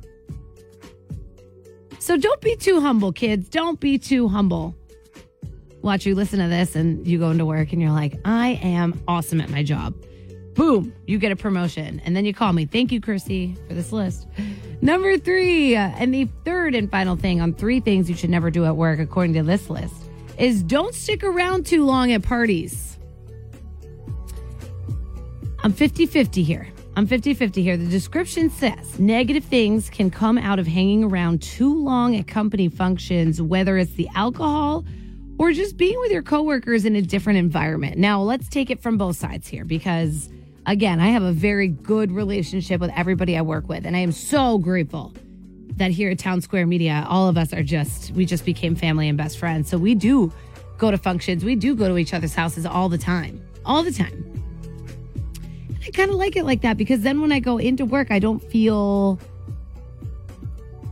So 1.98 2.16
don't 2.16 2.40
be 2.40 2.56
too 2.56 2.80
humble, 2.80 3.12
kids. 3.12 3.48
Don't 3.48 3.80
be 3.80 3.98
too 3.98 4.28
humble. 4.28 4.74
Watch 5.82 6.06
you 6.06 6.14
listen 6.14 6.38
to 6.38 6.48
this 6.48 6.76
and 6.76 7.06
you 7.06 7.18
go 7.18 7.30
into 7.30 7.44
work 7.44 7.72
and 7.72 7.82
you're 7.82 7.90
like, 7.90 8.18
I 8.24 8.60
am 8.62 9.00
awesome 9.08 9.40
at 9.40 9.50
my 9.50 9.62
job. 9.62 9.94
Boom, 10.54 10.92
you 11.06 11.18
get 11.18 11.32
a 11.32 11.36
promotion. 11.36 12.00
And 12.04 12.14
then 12.14 12.24
you 12.24 12.34
call 12.34 12.52
me. 12.52 12.66
Thank 12.66 12.92
you, 12.92 13.00
Krissy, 13.00 13.56
for 13.66 13.74
this 13.74 13.92
list. 13.92 14.26
Number 14.80 15.16
three, 15.16 15.76
uh, 15.76 15.92
and 15.96 16.12
the 16.12 16.28
third 16.44 16.74
and 16.74 16.90
final 16.90 17.16
thing 17.16 17.40
on 17.40 17.54
three 17.54 17.80
things 17.80 18.10
you 18.10 18.16
should 18.16 18.30
never 18.30 18.50
do 18.50 18.64
at 18.64 18.76
work, 18.76 18.98
according 18.98 19.34
to 19.34 19.42
this 19.42 19.70
list, 19.70 19.94
is 20.38 20.62
don't 20.62 20.94
stick 20.94 21.22
around 21.22 21.66
too 21.66 21.84
long 21.84 22.12
at 22.12 22.22
parties. 22.22 22.98
I'm 25.62 25.72
50 25.72 26.06
50 26.06 26.42
here. 26.42 26.68
I'm 26.96 27.06
50 27.06 27.32
50 27.32 27.62
here. 27.62 27.76
The 27.76 27.86
description 27.86 28.50
says 28.50 28.98
negative 28.98 29.44
things 29.44 29.88
can 29.88 30.10
come 30.10 30.36
out 30.36 30.58
of 30.58 30.66
hanging 30.66 31.04
around 31.04 31.40
too 31.40 31.82
long 31.82 32.16
at 32.16 32.26
company 32.26 32.68
functions, 32.68 33.40
whether 33.40 33.78
it's 33.78 33.92
the 33.92 34.08
alcohol 34.14 34.84
or 35.38 35.52
just 35.52 35.76
being 35.76 35.98
with 36.00 36.12
your 36.12 36.22
coworkers 36.22 36.84
in 36.84 36.94
a 36.96 37.02
different 37.02 37.38
environment. 37.38 37.96
Now, 37.96 38.20
let's 38.20 38.48
take 38.48 38.70
it 38.70 38.82
from 38.82 38.98
both 38.98 39.16
sides 39.16 39.48
here 39.48 39.64
because, 39.64 40.28
again, 40.66 41.00
I 41.00 41.08
have 41.08 41.22
a 41.22 41.32
very 41.32 41.68
good 41.68 42.12
relationship 42.12 42.80
with 42.80 42.90
everybody 42.94 43.36
I 43.36 43.42
work 43.42 43.68
with, 43.68 43.84
and 43.86 43.96
I 43.96 44.00
am 44.00 44.12
so 44.12 44.58
grateful 44.58 45.12
that 45.76 45.90
here 45.90 46.10
at 46.10 46.18
Townsquare 46.18 46.68
Media, 46.68 47.06
all 47.08 47.28
of 47.28 47.38
us 47.38 47.52
are 47.52 47.62
just, 47.62 48.12
we 48.12 48.24
just 48.24 48.44
became 48.44 48.74
family 48.74 49.08
and 49.08 49.16
best 49.16 49.38
friends. 49.38 49.68
So 49.68 49.78
we 49.78 49.94
do 49.94 50.32
go 50.78 50.90
to 50.90 50.98
functions, 50.98 51.44
we 51.44 51.54
do 51.54 51.74
go 51.74 51.88
to 51.88 51.98
each 51.98 52.12
other's 52.14 52.34
houses 52.34 52.66
all 52.66 52.88
the 52.88 52.98
time, 52.98 53.42
all 53.64 53.82
the 53.82 53.92
time. 53.92 54.28
I 55.84 55.90
kind 55.90 56.10
of 56.10 56.16
like 56.16 56.36
it 56.36 56.44
like 56.44 56.62
that 56.62 56.76
because 56.76 57.00
then 57.00 57.20
when 57.20 57.32
I 57.32 57.40
go 57.40 57.58
into 57.58 57.84
work, 57.84 58.10
I 58.10 58.18
don't 58.18 58.40
feel 58.40 59.18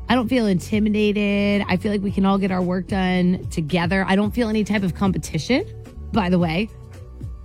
I 0.08 0.16
don't 0.16 0.26
feel 0.26 0.46
intimidated. 0.46 1.64
I 1.68 1.76
feel 1.76 1.92
like 1.92 2.02
we 2.02 2.10
can 2.10 2.26
all 2.26 2.36
get 2.36 2.50
our 2.50 2.60
work 2.60 2.88
done 2.88 3.46
together. 3.50 4.04
I 4.08 4.16
don't 4.16 4.32
feel 4.32 4.48
any 4.48 4.64
type 4.64 4.82
of 4.82 4.96
competition, 4.96 5.64
by 6.12 6.28
the 6.28 6.38
way. 6.38 6.68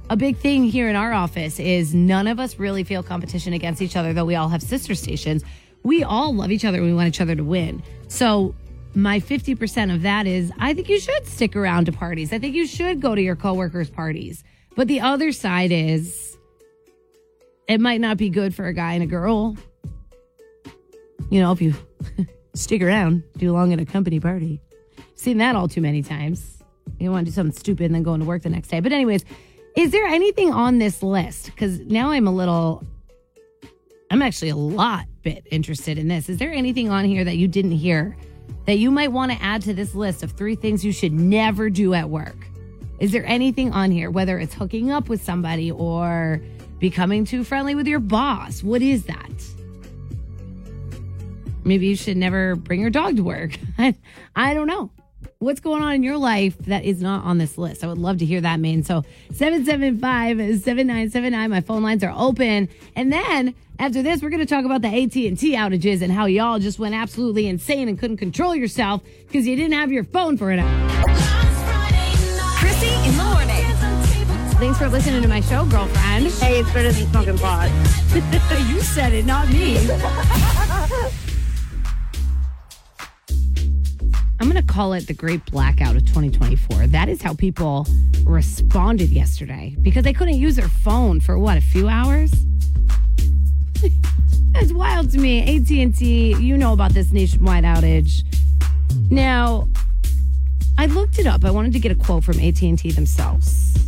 A 0.07 0.15
big 0.15 0.37
thing 0.37 0.65
here 0.65 0.87
in 0.87 0.95
our 0.95 1.13
office 1.13 1.59
is 1.59 1.95
none 1.95 2.27
of 2.27 2.39
us 2.39 2.59
really 2.59 2.83
feel 2.83 3.01
competition 3.01 3.53
against 3.53 3.81
each 3.81 3.95
other, 3.95 4.13
though 4.13 4.25
we 4.25 4.35
all 4.35 4.49
have 4.49 4.61
sister 4.61 4.93
stations. 4.93 5.43
We 5.81 6.03
all 6.03 6.35
love 6.35 6.51
each 6.51 6.63
other. 6.63 6.77
And 6.77 6.85
we 6.85 6.93
want 6.93 7.07
each 7.07 7.21
other 7.21 7.35
to 7.35 7.43
win. 7.43 7.81
So, 8.07 8.53
my 8.93 9.19
50% 9.19 9.93
of 9.93 10.03
that 10.03 10.27
is 10.27 10.51
I 10.59 10.75
think 10.75 10.89
you 10.89 10.99
should 10.99 11.25
stick 11.25 11.55
around 11.55 11.85
to 11.85 11.91
parties. 11.91 12.31
I 12.31 12.37
think 12.37 12.55
you 12.55 12.67
should 12.67 13.01
go 13.01 13.15
to 13.15 13.21
your 13.21 13.35
coworkers' 13.35 13.89
parties. 13.89 14.43
But 14.75 14.87
the 14.87 15.01
other 15.01 15.31
side 15.31 15.71
is 15.71 16.37
it 17.67 17.81
might 17.81 17.99
not 17.99 18.17
be 18.17 18.29
good 18.29 18.53
for 18.53 18.67
a 18.67 18.73
guy 18.73 18.93
and 18.93 19.01
a 19.01 19.07
girl. 19.07 19.57
You 21.31 21.41
know, 21.41 21.51
if 21.51 21.61
you 21.63 21.73
stick 22.53 22.83
around 22.83 23.23
too 23.39 23.51
long 23.51 23.73
at 23.73 23.79
a 23.79 23.85
company 23.85 24.19
party. 24.19 24.61
Seen 25.15 25.39
that 25.39 25.55
all 25.55 25.67
too 25.67 25.81
many 25.81 26.03
times. 26.03 26.61
You 26.99 27.09
want 27.09 27.25
to 27.25 27.31
do 27.31 27.35
something 27.35 27.57
stupid 27.57 27.87
and 27.87 27.95
then 27.95 28.03
go 28.03 28.13
into 28.13 28.27
work 28.27 28.43
the 28.43 28.49
next 28.49 28.67
day. 28.67 28.79
But, 28.79 28.91
anyways, 28.91 29.25
is 29.75 29.91
there 29.91 30.05
anything 30.05 30.51
on 30.51 30.79
this 30.79 31.03
list? 31.03 31.47
Because 31.47 31.79
now 31.81 32.11
I'm 32.11 32.27
a 32.27 32.31
little, 32.31 32.83
I'm 34.09 34.21
actually 34.21 34.49
a 34.49 34.55
lot 34.55 35.05
bit 35.21 35.45
interested 35.51 35.97
in 35.97 36.07
this. 36.07 36.29
Is 36.29 36.37
there 36.37 36.51
anything 36.51 36.89
on 36.89 37.05
here 37.05 37.23
that 37.23 37.37
you 37.37 37.47
didn't 37.47 37.71
hear 37.71 38.15
that 38.65 38.77
you 38.77 38.89
might 38.89 39.11
want 39.11 39.31
to 39.31 39.41
add 39.41 39.61
to 39.63 39.73
this 39.73 39.93
list 39.93 40.23
of 40.23 40.31
three 40.31 40.55
things 40.55 40.85
you 40.85 40.91
should 40.91 41.13
never 41.13 41.69
do 41.69 41.93
at 41.93 42.09
work? 42.09 42.47
Is 42.99 43.11
there 43.11 43.25
anything 43.25 43.73
on 43.73 43.91
here, 43.91 44.09
whether 44.09 44.39
it's 44.39 44.53
hooking 44.53 44.91
up 44.91 45.09
with 45.09 45.21
somebody 45.21 45.71
or 45.71 46.41
becoming 46.79 47.25
too 47.25 47.43
friendly 47.43 47.75
with 47.75 47.87
your 47.87 47.99
boss? 47.99 48.63
What 48.63 48.81
is 48.81 49.05
that? 49.05 49.31
Maybe 51.65 51.87
you 51.87 51.95
should 51.95 52.15
never 52.15 52.55
bring 52.55 52.79
your 52.79 52.91
dog 52.91 53.17
to 53.17 53.23
work. 53.23 53.57
I, 54.35 54.53
don't 54.53 54.67
know. 54.67 54.91
What's 55.39 55.59
going 55.59 55.83
on 55.83 55.95
in 55.95 56.01
your 56.01 56.17
life 56.17 56.57
that 56.59 56.85
is 56.85 57.01
not 57.01 57.25
on 57.25 57.39
this 57.39 57.57
list? 57.57 57.83
I 57.83 57.87
would 57.87 57.97
love 57.97 58.19
to 58.19 58.25
hear 58.25 58.39
that, 58.39 58.61
Maine. 58.61 58.83
So 58.83 59.03
775-7979. 59.33 61.49
My 61.49 61.59
phone 61.59 61.83
lines 61.83 62.05
are 62.05 62.13
open. 62.15 62.69
And 62.95 63.11
then 63.11 63.53
after 63.77 64.01
this, 64.01 64.21
we're 64.21 64.29
going 64.29 64.39
to 64.39 64.45
talk 64.45 64.63
about 64.63 64.81
the 64.81 64.87
AT&T 64.87 65.33
outages 65.33 66.01
and 66.01 66.13
how 66.13 66.25
y'all 66.25 66.59
just 66.59 66.79
went 66.79 66.95
absolutely 66.95 67.47
insane 67.47 67.89
and 67.89 67.99
couldn't 67.99 68.15
control 68.15 68.55
yourself 68.55 69.01
because 69.27 69.45
you 69.45 69.57
didn't 69.57 69.73
have 69.73 69.91
your 69.91 70.05
phone 70.05 70.37
for 70.37 70.51
an 70.51 70.59
hour. 70.59 70.89
Krissy 72.57 73.05
in 73.05 73.17
the 73.17 73.21
morning. 73.21 73.65
Thanks 74.57 74.77
for 74.77 74.87
listening 74.87 75.21
to 75.21 75.27
my 75.27 75.41
show, 75.41 75.65
girlfriend. 75.65 76.27
Hey, 76.27 76.59
it's 76.59 76.71
better 76.71 76.93
than 76.93 77.11
smoking 77.11 77.37
pot. 77.37 77.69
you 78.69 78.79
said 78.79 79.11
it, 79.11 79.25
not 79.25 79.49
me. 79.49 79.75
I'm 84.45 84.51
going 84.51 84.63
to 84.63 84.73
call 84.73 84.93
it 84.93 85.07
the 85.07 85.13
great 85.15 85.43
blackout 85.47 85.95
of 85.95 86.05
2024. 86.05 86.85
That 86.85 87.09
is 87.09 87.19
how 87.19 87.33
people 87.33 87.87
responded 88.25 89.09
yesterday 89.09 89.75
because 89.81 90.03
they 90.03 90.13
couldn't 90.13 90.35
use 90.35 90.55
their 90.55 90.69
phone 90.69 91.19
for 91.19 91.39
what, 91.39 91.57
a 91.57 91.61
few 91.61 91.87
hours? 91.87 92.31
That's 94.51 94.71
wild 94.71 95.09
to 95.13 95.17
me. 95.17 95.41
AT&T, 95.57 96.35
you 96.35 96.57
know 96.59 96.73
about 96.73 96.91
this 96.91 97.11
nationwide 97.11 97.63
outage. 97.63 98.21
Now, 99.09 99.67
I 100.77 100.85
looked 100.85 101.17
it 101.17 101.25
up. 101.25 101.43
I 101.43 101.49
wanted 101.49 101.73
to 101.73 101.79
get 101.79 101.91
a 101.91 101.95
quote 101.95 102.23
from 102.23 102.39
AT&T 102.39 102.91
themselves. 102.91 103.79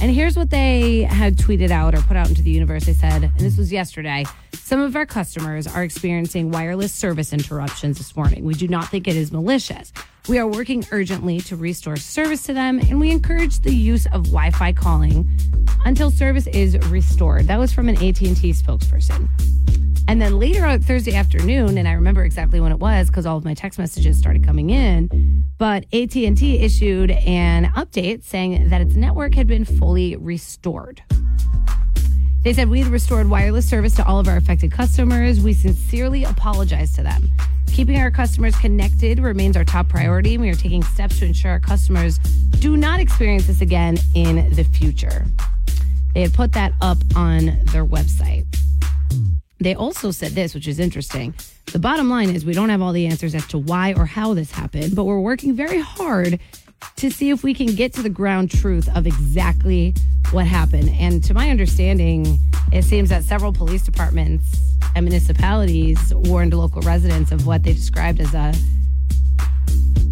And 0.00 0.10
here's 0.10 0.36
what 0.36 0.48
they 0.48 1.02
had 1.02 1.36
tweeted 1.36 1.70
out 1.70 1.94
or 1.94 2.00
put 2.00 2.16
out 2.16 2.28
into 2.28 2.40
the 2.40 2.50
universe. 2.50 2.86
They 2.86 2.94
said, 2.94 3.22
and 3.22 3.38
this 3.38 3.58
was 3.58 3.70
yesterday 3.70 4.24
some 4.70 4.80
of 4.80 4.94
our 4.94 5.04
customers 5.04 5.66
are 5.66 5.82
experiencing 5.82 6.52
wireless 6.52 6.92
service 6.92 7.32
interruptions 7.32 7.98
this 7.98 8.14
morning. 8.14 8.44
We 8.44 8.54
do 8.54 8.68
not 8.68 8.88
think 8.88 9.08
it 9.08 9.16
is 9.16 9.32
malicious. 9.32 9.92
We 10.28 10.38
are 10.38 10.46
working 10.46 10.84
urgently 10.92 11.40
to 11.42 11.56
restore 11.56 11.96
service 11.96 12.42
to 12.44 12.52
them, 12.52 12.78
and 12.78 13.00
we 13.00 13.10
encourage 13.10 13.60
the 13.60 13.74
use 13.74 14.06
of 14.06 14.24
Wi-Fi 14.24 14.72
calling 14.72 15.28
until 15.84 16.10
service 16.10 16.46
is 16.48 16.78
restored. 16.88 17.46
That 17.46 17.58
was 17.58 17.72
from 17.72 17.88
an 17.88 17.96
AT&T 17.96 18.52
spokesperson. 18.52 19.28
And 20.06 20.20
then 20.20 20.38
later 20.38 20.66
on 20.66 20.80
Thursday 20.80 21.14
afternoon, 21.14 21.78
and 21.78 21.88
I 21.88 21.92
remember 21.92 22.24
exactly 22.24 22.60
when 22.60 22.72
it 22.72 22.78
was 22.78 23.08
because 23.08 23.26
all 23.26 23.38
of 23.38 23.44
my 23.44 23.54
text 23.54 23.78
messages 23.78 24.18
started 24.18 24.44
coming 24.44 24.70
in. 24.70 25.44
But 25.58 25.84
AT 25.92 26.14
and 26.16 26.36
T 26.36 26.58
issued 26.58 27.10
an 27.10 27.66
update 27.76 28.22
saying 28.22 28.68
that 28.70 28.80
its 28.80 28.94
network 28.94 29.34
had 29.34 29.46
been 29.46 29.64
fully 29.64 30.16
restored. 30.16 31.02
They 32.42 32.54
said 32.54 32.70
we 32.70 32.80
had 32.80 32.90
restored 32.90 33.28
wireless 33.28 33.68
service 33.68 33.94
to 33.96 34.06
all 34.06 34.18
of 34.18 34.26
our 34.26 34.38
affected 34.38 34.72
customers. 34.72 35.40
We 35.40 35.52
sincerely 35.52 36.24
apologize 36.24 36.94
to 36.94 37.02
them. 37.02 37.30
Keeping 37.66 38.00
our 38.00 38.10
customers 38.10 38.56
connected 38.56 39.18
remains 39.18 39.58
our 39.58 39.64
top 39.64 39.88
priority. 39.88 40.34
And 40.36 40.42
we 40.42 40.48
are 40.48 40.54
taking 40.54 40.82
steps 40.82 41.18
to 41.18 41.26
ensure 41.26 41.50
our 41.50 41.60
customers 41.60 42.16
do 42.58 42.78
not 42.78 42.98
experience 42.98 43.46
this 43.46 43.60
again 43.60 43.98
in 44.14 44.54
the 44.54 44.64
future. 44.64 45.26
They 46.14 46.22
had 46.22 46.32
put 46.32 46.52
that 46.52 46.72
up 46.80 46.96
on 47.14 47.60
their 47.72 47.84
website. 47.84 48.46
They 49.58 49.74
also 49.74 50.10
said 50.10 50.32
this, 50.32 50.54
which 50.54 50.66
is 50.66 50.80
interesting. 50.80 51.34
The 51.72 51.78
bottom 51.78 52.08
line 52.08 52.30
is 52.30 52.46
we 52.46 52.54
don't 52.54 52.70
have 52.70 52.80
all 52.80 52.92
the 52.92 53.06
answers 53.06 53.34
as 53.34 53.46
to 53.48 53.58
why 53.58 53.92
or 53.92 54.06
how 54.06 54.32
this 54.32 54.50
happened, 54.50 54.96
but 54.96 55.04
we're 55.04 55.20
working 55.20 55.54
very 55.54 55.80
hard 55.80 56.40
to 56.96 57.10
see 57.10 57.30
if 57.30 57.42
we 57.42 57.54
can 57.54 57.74
get 57.74 57.92
to 57.94 58.02
the 58.02 58.10
ground 58.10 58.50
truth 58.50 58.88
of 58.94 59.06
exactly 59.06 59.94
what 60.32 60.46
happened. 60.46 60.90
And 60.98 61.22
to 61.24 61.34
my 61.34 61.50
understanding, 61.50 62.38
it 62.72 62.82
seems 62.82 63.08
that 63.08 63.24
several 63.24 63.52
police 63.52 63.82
departments 63.82 64.58
and 64.94 65.04
municipalities 65.04 66.12
warned 66.14 66.54
local 66.54 66.82
residents 66.82 67.32
of 67.32 67.46
what 67.46 67.62
they 67.62 67.72
described 67.72 68.20
as 68.20 68.34
a 68.34 68.52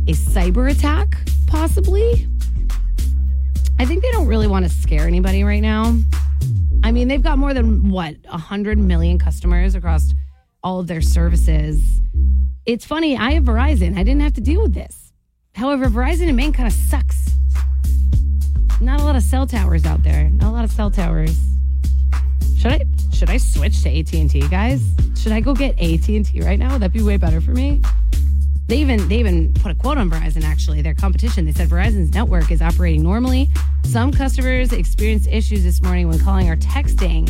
a 0.08 0.12
cyber 0.12 0.70
attack, 0.70 1.18
possibly. 1.46 2.26
I 3.78 3.84
think 3.84 4.02
they 4.02 4.10
don't 4.10 4.26
really 4.26 4.46
want 4.46 4.64
to 4.64 4.70
scare 4.70 5.06
anybody 5.06 5.44
right 5.44 5.60
now. 5.60 5.94
I 6.82 6.92
mean, 6.92 7.08
they've 7.08 7.22
got 7.22 7.36
more 7.36 7.52
than 7.52 7.90
what, 7.90 8.16
100 8.24 8.78
million 8.78 9.18
customers 9.18 9.74
across 9.74 10.14
all 10.62 10.80
of 10.80 10.86
their 10.86 11.02
services. 11.02 12.00
It's 12.64 12.86
funny, 12.86 13.18
I 13.18 13.32
have 13.32 13.44
Verizon. 13.44 13.98
I 13.98 14.02
didn't 14.02 14.22
have 14.22 14.32
to 14.34 14.40
deal 14.40 14.62
with 14.62 14.72
this. 14.72 14.97
However, 15.58 15.86
Verizon 15.86 16.28
in 16.28 16.36
Maine 16.36 16.52
kind 16.52 16.68
of 16.68 16.72
sucks. 16.72 17.34
Not 18.80 19.00
a 19.00 19.02
lot 19.02 19.16
of 19.16 19.24
cell 19.24 19.44
towers 19.44 19.84
out 19.86 20.04
there. 20.04 20.30
Not 20.30 20.50
a 20.50 20.52
lot 20.52 20.62
of 20.62 20.70
cell 20.70 20.88
towers. 20.88 21.36
Should 22.56 22.72
I 22.74 22.80
should 23.12 23.28
I 23.28 23.38
switch 23.38 23.82
to 23.82 23.98
AT&T, 23.98 24.48
guys? 24.50 24.80
Should 25.20 25.32
I 25.32 25.40
go 25.40 25.54
get 25.54 25.72
AT&T 25.80 26.40
right 26.42 26.60
now? 26.60 26.74
Would 26.74 26.82
that 26.82 26.92
be 26.92 27.02
way 27.02 27.16
better 27.16 27.40
for 27.40 27.50
me? 27.50 27.82
They 28.68 28.76
even 28.78 29.08
they 29.08 29.18
even 29.18 29.52
put 29.54 29.72
a 29.72 29.74
quote 29.74 29.98
on 29.98 30.08
Verizon 30.08 30.44
actually, 30.44 30.80
their 30.80 30.94
competition. 30.94 31.44
They 31.44 31.52
said 31.52 31.68
Verizon's 31.68 32.14
network 32.14 32.52
is 32.52 32.62
operating 32.62 33.02
normally. 33.02 33.48
Some 33.82 34.12
customers 34.12 34.72
experienced 34.72 35.26
issues 35.26 35.64
this 35.64 35.82
morning 35.82 36.06
when 36.06 36.20
calling 36.20 36.48
or 36.48 36.56
texting 36.56 37.28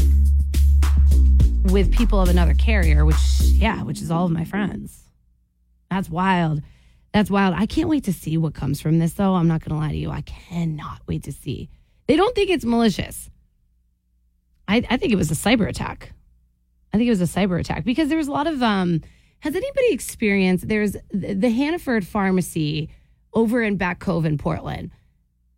with 1.73 1.91
people 1.95 2.21
of 2.21 2.29
another 2.29 2.53
carrier, 2.53 3.07
which 3.07 3.17
yeah, 3.41 3.83
which 3.85 4.03
is 4.03 4.11
all 4.11 4.27
of 4.27 4.33
my 4.33 4.45
friends. 4.45 5.05
That's 5.91 6.11
wild. 6.11 6.61
That's 7.19 7.33
wild. 7.33 7.57
I 7.59 7.67
can't 7.67 7.89
wait 7.89 8.05
to 8.05 8.13
see 8.13 8.37
what 8.37 8.55
comes 8.55 8.81
from 8.81 9.01
this 9.01 9.15
though. 9.15 9.35
I'm 9.35 9.49
not 9.49 9.65
going 9.65 9.77
to 9.77 9.85
lie 9.85 9.91
to 9.91 9.99
you. 9.99 10.13
I 10.13 10.21
cannot 10.21 11.01
wait 11.09 11.25
to 11.25 11.33
see. 11.33 11.69
They 12.07 12.15
don't 12.15 12.33
think 12.33 12.49
it's 12.49 12.65
malicious. 12.65 13.29
I, 14.69 14.87
I 14.89 14.97
think 14.99 15.13
it 15.13 15.17
was 15.17 15.29
a 15.33 15.35
cyber 15.35 15.69
attack. 15.69 16.13
I 16.93 16.97
think 16.97 17.09
it 17.09 17.11
was 17.11 17.21
a 17.21 17.25
cyber 17.25 17.59
attack 17.59 17.85
because 17.85 18.09
there 18.09 18.19
was 18.19 18.29
a 18.29 18.31
lot 18.31 18.47
of 18.47 18.63
um 18.63 19.01
has 19.41 19.57
anybody 19.57 19.89
experienced 19.91 20.69
there's 20.69 20.97
the 21.11 21.51
Hannaford 21.51 22.07
Pharmacy 22.07 22.89
over 23.33 23.65
in 23.65 23.77
Back 23.77 23.99
Cove 23.99 24.25
in 24.25 24.39
Portland? 24.39 24.93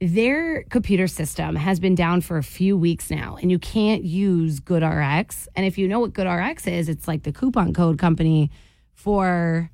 their 0.00 0.62
computer 0.70 1.06
system 1.06 1.56
has 1.56 1.78
been 1.78 1.94
down 1.94 2.22
for 2.22 2.38
a 2.38 2.42
few 2.42 2.74
weeks 2.74 3.10
now, 3.10 3.36
and 3.42 3.50
you 3.50 3.58
can't 3.58 4.02
use 4.02 4.58
GoodRx. 4.58 5.46
And 5.54 5.66
if 5.66 5.76
you 5.76 5.86
know 5.86 6.00
what 6.00 6.14
GoodRx 6.14 6.66
is, 6.66 6.88
it's 6.88 7.06
like 7.06 7.24
the 7.24 7.32
coupon 7.32 7.74
code 7.74 7.98
company 7.98 8.50
for 8.94 9.70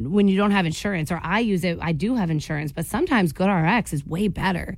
when 0.00 0.28
you 0.28 0.36
don't 0.36 0.50
have 0.50 0.66
insurance. 0.66 1.10
Or 1.12 1.20
I 1.22 1.40
use 1.40 1.64
it, 1.64 1.78
I 1.80 1.92
do 1.92 2.14
have 2.14 2.30
insurance, 2.30 2.72
but 2.72 2.86
sometimes 2.86 3.32
GoodRx 3.32 3.92
is 3.92 4.06
way 4.06 4.28
better 4.28 4.76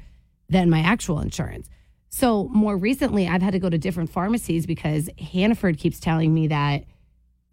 than 0.49 0.71
my 0.71 0.81
actual 0.81 1.21
insurance. 1.21 1.69
So 2.09 2.49
more 2.49 2.77
recently, 2.77 3.27
I've 3.27 3.43
had 3.43 3.53
to 3.53 3.59
go 3.59 3.71
to 3.71 3.79
different 3.79 4.11
pharmacies 4.11 4.67
because 4.67 5.09
Hannaford 5.19 5.79
keeps 5.79 5.99
telling 5.99 6.35
me 6.35 6.49
that 6.49 6.85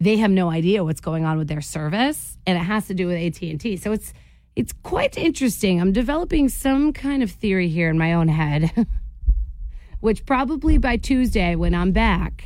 they 0.00 0.16
have 0.18 0.30
no 0.30 0.50
idea 0.50 0.84
what's 0.84 1.00
going 1.00 1.24
on 1.24 1.38
with 1.38 1.48
their 1.48 1.60
service, 1.60 2.38
and 2.46 2.58
it 2.58 2.62
has 2.62 2.86
to 2.88 2.94
do 2.94 3.06
with 3.06 3.16
AT 3.16 3.42
and 3.42 3.60
T. 3.60 3.76
So 3.76 3.92
it's 3.92 4.12
it's 4.56 4.72
quite 4.82 5.16
interesting. 5.16 5.80
I'm 5.80 5.92
developing 5.92 6.48
some 6.48 6.92
kind 6.92 7.22
of 7.22 7.30
theory 7.30 7.68
here 7.68 7.88
in 7.88 7.96
my 7.96 8.12
own 8.12 8.28
head, 8.28 8.86
which 10.00 10.26
probably 10.26 10.76
by 10.76 10.96
Tuesday 10.96 11.54
when 11.54 11.74
I'm 11.74 11.92
back, 11.92 12.44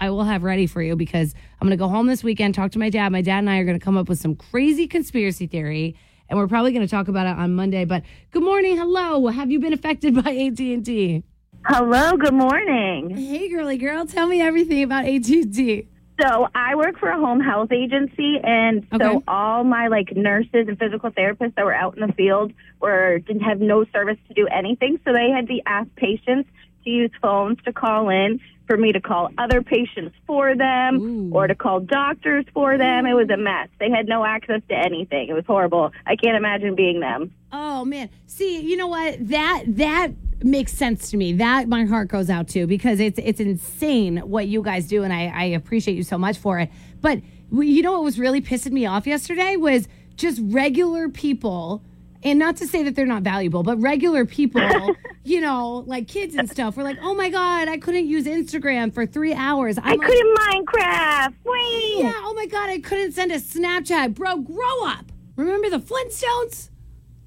I 0.00 0.10
will 0.10 0.24
have 0.24 0.44
ready 0.44 0.66
for 0.66 0.80
you 0.82 0.96
because 0.96 1.34
I'm 1.60 1.66
going 1.66 1.76
to 1.76 1.82
go 1.82 1.88
home 1.88 2.06
this 2.06 2.22
weekend, 2.22 2.54
talk 2.54 2.70
to 2.72 2.78
my 2.78 2.90
dad. 2.90 3.10
My 3.10 3.22
dad 3.22 3.38
and 3.38 3.50
I 3.50 3.58
are 3.58 3.64
going 3.64 3.78
to 3.78 3.84
come 3.84 3.96
up 3.96 4.08
with 4.08 4.18
some 4.20 4.34
crazy 4.36 4.86
conspiracy 4.86 5.46
theory 5.46 5.96
and 6.28 6.38
we're 6.38 6.46
probably 6.46 6.72
going 6.72 6.86
to 6.86 6.90
talk 6.90 7.08
about 7.08 7.26
it 7.26 7.36
on 7.38 7.54
Monday. 7.54 7.84
But 7.84 8.02
good 8.30 8.42
morning, 8.42 8.76
hello. 8.76 9.26
Have 9.28 9.50
you 9.50 9.58
been 9.60 9.72
affected 9.72 10.14
by 10.14 10.30
AT 10.30 10.58
and 10.60 10.84
T? 10.84 11.24
Hello, 11.66 12.16
good 12.16 12.34
morning. 12.34 13.10
Hey, 13.16 13.48
girly 13.48 13.76
girl, 13.78 14.06
tell 14.06 14.26
me 14.28 14.40
everything 14.40 14.82
about 14.82 15.04
AT 15.06 15.26
and 15.28 15.54
T. 15.54 15.88
So 16.20 16.48
I 16.54 16.74
work 16.74 16.98
for 16.98 17.08
a 17.08 17.16
home 17.18 17.38
health 17.40 17.70
agency, 17.70 18.38
and 18.42 18.84
so 18.90 18.96
Okay. 19.18 19.24
all 19.28 19.62
my 19.62 19.86
like 19.86 20.16
nurses 20.16 20.66
and 20.66 20.76
physical 20.76 21.10
therapists 21.12 21.54
that 21.54 21.64
were 21.64 21.74
out 21.74 21.96
in 21.96 22.04
the 22.04 22.12
field 22.12 22.52
were 22.80 23.20
didn't 23.20 23.42
have 23.42 23.60
no 23.60 23.84
service 23.92 24.16
to 24.26 24.34
do 24.34 24.48
anything. 24.48 24.98
So 25.04 25.12
they 25.12 25.30
had 25.30 25.46
to 25.46 25.60
ask 25.64 25.88
patients 25.94 26.50
to 26.88 26.94
use 26.94 27.10
phones 27.20 27.58
to 27.64 27.72
call 27.72 28.08
in 28.08 28.40
for 28.66 28.76
me 28.76 28.92
to 28.92 29.00
call 29.00 29.30
other 29.38 29.62
patients 29.62 30.14
for 30.26 30.54
them 30.54 31.00
Ooh. 31.00 31.30
or 31.32 31.46
to 31.46 31.54
call 31.54 31.80
doctors 31.80 32.44
for 32.52 32.76
them. 32.76 33.06
It 33.06 33.14
was 33.14 33.30
a 33.30 33.36
mess. 33.36 33.68
They 33.80 33.90
had 33.90 34.06
no 34.06 34.24
access 34.24 34.60
to 34.68 34.74
anything. 34.74 35.28
It 35.28 35.32
was 35.32 35.44
horrible. 35.46 35.92
I 36.06 36.16
can't 36.16 36.36
imagine 36.36 36.74
being 36.74 37.00
them. 37.00 37.32
Oh 37.50 37.84
man. 37.84 38.10
See, 38.26 38.60
you 38.60 38.76
know 38.76 38.86
what? 38.86 39.26
That 39.28 39.64
that 39.68 40.12
makes 40.42 40.72
sense 40.72 41.10
to 41.10 41.16
me. 41.16 41.32
That 41.32 41.66
my 41.66 41.84
heart 41.84 42.08
goes 42.08 42.28
out 42.28 42.48
to 42.48 42.66
because 42.66 43.00
it's 43.00 43.18
it's 43.18 43.40
insane 43.40 44.18
what 44.18 44.46
you 44.46 44.62
guys 44.62 44.86
do 44.86 45.02
and 45.02 45.12
I, 45.12 45.32
I 45.34 45.44
appreciate 45.44 45.96
you 45.96 46.02
so 46.02 46.18
much 46.18 46.36
for 46.36 46.58
it. 46.58 46.70
But 47.00 47.20
you 47.50 47.82
know 47.82 47.92
what 47.92 48.04
was 48.04 48.18
really 48.18 48.42
pissing 48.42 48.72
me 48.72 48.84
off 48.84 49.06
yesterday 49.06 49.56
was 49.56 49.88
just 50.16 50.40
regular 50.44 51.08
people 51.08 51.82
and 52.22 52.38
not 52.38 52.56
to 52.56 52.66
say 52.66 52.82
that 52.82 52.94
they're 52.94 53.06
not 53.06 53.22
valuable, 53.22 53.62
but 53.62 53.80
regular 53.80 54.24
people, 54.24 54.94
you 55.24 55.40
know, 55.40 55.84
like 55.86 56.08
kids 56.08 56.34
and 56.34 56.50
stuff, 56.50 56.76
were 56.76 56.82
like, 56.82 56.98
"Oh 57.02 57.14
my 57.14 57.30
god, 57.30 57.68
I 57.68 57.78
couldn't 57.78 58.06
use 58.06 58.24
Instagram 58.26 58.92
for 58.92 59.06
three 59.06 59.34
hours." 59.34 59.78
I'm 59.78 59.84
I 59.84 59.94
like, 59.94 60.08
couldn't 60.08 60.38
Minecraft. 60.38 61.34
Wait. 61.44 61.98
Yeah. 61.98 62.12
Oh 62.16 62.34
my 62.34 62.46
god, 62.46 62.70
I 62.70 62.78
couldn't 62.80 63.12
send 63.12 63.32
a 63.32 63.36
Snapchat, 63.36 64.14
bro. 64.14 64.38
Grow 64.38 64.84
up. 64.86 65.12
Remember 65.36 65.70
the 65.70 65.80
Flintstones? 65.80 66.70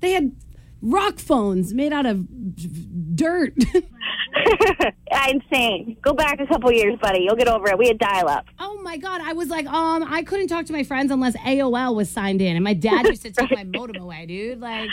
They 0.01 0.12
had 0.12 0.36
rock 0.81 1.19
phones 1.19 1.74
made 1.74 1.93
out 1.93 2.05
of 2.05 2.27
dirt. 3.15 3.53
Insane. 5.29 5.97
Go 6.01 6.13
back 6.13 6.39
a 6.39 6.47
couple 6.47 6.71
years, 6.71 6.97
buddy. 7.01 7.21
You'll 7.23 7.35
get 7.35 7.47
over 7.47 7.69
it. 7.69 7.77
We 7.77 7.88
had 7.88 7.97
dial 8.00 8.27
up. 8.27 8.45
oh 8.59 8.79
my 8.81 8.97
god, 8.97 9.21
I 9.21 9.33
was 9.33 9.50
like, 9.50 9.67
um, 9.67 10.03
I 10.09 10.23
couldn't 10.23 10.47
talk 10.47 10.65
to 10.65 10.73
my 10.73 10.83
friends 10.83 11.11
unless 11.11 11.35
AOL 11.38 11.95
was 11.95 12.09
signed 12.09 12.41
in, 12.41 12.55
and 12.55 12.63
my 12.63 12.73
dad 12.73 13.05
used 13.07 13.21
to 13.23 13.31
take 13.31 13.51
my 13.51 13.63
modem 13.77 14.01
away, 14.01 14.25
dude. 14.25 14.60
Like, 14.60 14.89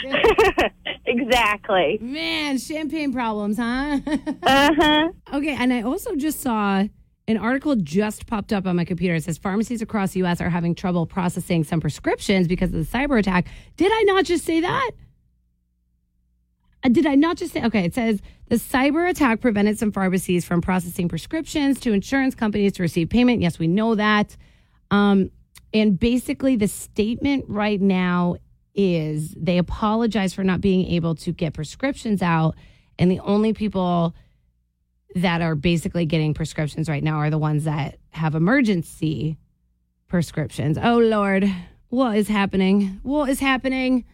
exactly. 1.05 1.97
man, 2.01 2.57
champagne 2.57 3.11
problems, 3.13 3.57
huh? 3.57 3.99
Uh 4.43 4.69
huh. 4.77 5.09
Okay, 5.33 5.55
and 5.57 5.73
I 5.73 5.81
also 5.81 6.15
just 6.15 6.41
saw 6.41 6.83
an 7.27 7.37
article 7.37 7.75
just 7.75 8.25
popped 8.27 8.51
up 8.51 8.65
on 8.65 8.75
my 8.75 8.85
computer. 8.85 9.15
It 9.15 9.23
says 9.23 9.37
pharmacies 9.37 9.81
across 9.81 10.13
the 10.13 10.19
U.S. 10.19 10.41
are 10.41 10.49
having 10.49 10.73
trouble 10.75 11.05
processing 11.05 11.63
some 11.63 11.79
prescriptions 11.79 12.47
because 12.47 12.73
of 12.73 12.75
the 12.89 12.97
cyber 12.97 13.19
attack. 13.19 13.47
Did 13.77 13.91
I 13.93 14.03
not 14.03 14.25
just 14.25 14.45
say 14.45 14.61
that? 14.61 14.91
Did 16.83 17.05
I 17.05 17.15
not 17.15 17.37
just 17.37 17.53
say? 17.53 17.63
Okay, 17.63 17.85
it 17.85 17.93
says 17.93 18.21
the 18.47 18.55
cyber 18.55 19.09
attack 19.09 19.41
prevented 19.41 19.77
some 19.77 19.91
pharmacies 19.91 20.45
from 20.45 20.61
processing 20.61 21.09
prescriptions 21.09 21.79
to 21.81 21.91
insurance 21.91 22.35
companies 22.35 22.73
to 22.73 22.83
receive 22.83 23.09
payment. 23.09 23.41
Yes, 23.41 23.59
we 23.59 23.67
know 23.67 23.95
that. 23.95 24.37
Um, 24.89 25.29
and 25.73 25.99
basically, 25.99 26.55
the 26.55 26.67
statement 26.67 27.45
right 27.47 27.79
now 27.81 28.37
is 28.73 29.33
they 29.37 29.57
apologize 29.57 30.33
for 30.33 30.43
not 30.43 30.61
being 30.61 30.87
able 30.87 31.15
to 31.15 31.33
get 31.33 31.53
prescriptions 31.53 32.21
out. 32.21 32.55
And 32.97 33.11
the 33.11 33.19
only 33.19 33.53
people 33.53 34.15
that 35.15 35.41
are 35.41 35.55
basically 35.55 36.05
getting 36.05 36.33
prescriptions 36.33 36.87
right 36.87 37.03
now 37.03 37.17
are 37.17 37.29
the 37.29 37.37
ones 37.37 37.65
that 37.65 37.99
have 38.11 38.35
emergency 38.35 39.37
prescriptions. 40.07 40.77
Oh 40.81 40.99
Lord, 40.99 41.51
what 41.89 42.17
is 42.17 42.27
happening? 42.27 42.99
What 43.03 43.29
is 43.29 43.39
happening? 43.39 44.05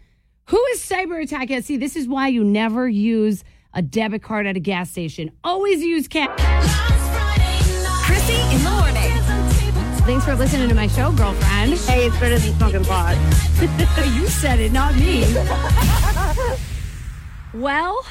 Who 0.49 0.63
is 0.73 0.79
cyber 0.79 1.23
attacking? 1.23 1.63
See, 1.63 1.77
this 1.77 1.95
is 1.95 2.07
why 2.07 2.27
you 2.27 2.43
never 2.43 2.87
use 2.87 3.43
a 3.73 3.81
debit 3.81 4.21
card 4.21 4.45
at 4.45 4.55
a 4.55 4.59
gas 4.59 4.91
station. 4.91 5.31
Always 5.43 5.81
use 5.81 6.07
cash. 6.07 6.37
Krissy 8.05 8.53
in 8.53 8.63
the 8.63 8.69
morning. 8.69 9.11
Thanks 10.05 10.23
for 10.23 10.35
listening 10.35 10.69
to 10.69 10.75
my 10.75 10.85
show, 10.87 11.11
girlfriend. 11.13 11.73
Hey, 11.79 12.05
it's 12.05 12.19
better 12.19 12.37
than 12.37 12.53
smoking 12.57 12.85
pot. 12.85 13.17
you 14.13 14.27
said 14.27 14.59
it, 14.59 14.71
not 14.71 14.93
me. 14.95 15.25
well, 17.59 18.05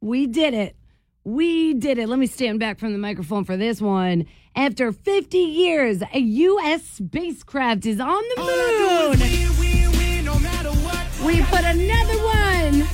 we 0.00 0.26
did 0.26 0.54
it. 0.54 0.74
We 1.22 1.74
did 1.74 1.98
it. 1.98 2.08
Let 2.08 2.18
me 2.18 2.26
stand 2.26 2.58
back 2.58 2.80
from 2.80 2.92
the 2.92 2.98
microphone 2.98 3.44
for 3.44 3.56
this 3.56 3.80
one. 3.80 4.26
After 4.56 4.90
50 4.90 5.38
years, 5.38 6.02
a 6.12 6.18
U.S. 6.18 6.82
spacecraft 6.82 7.86
is 7.86 8.00
on 8.00 8.22
the 8.34 8.42
moon. 8.42 9.63
We 11.24 11.40
put 11.42 11.64
another 11.64 12.18
one 12.18 12.86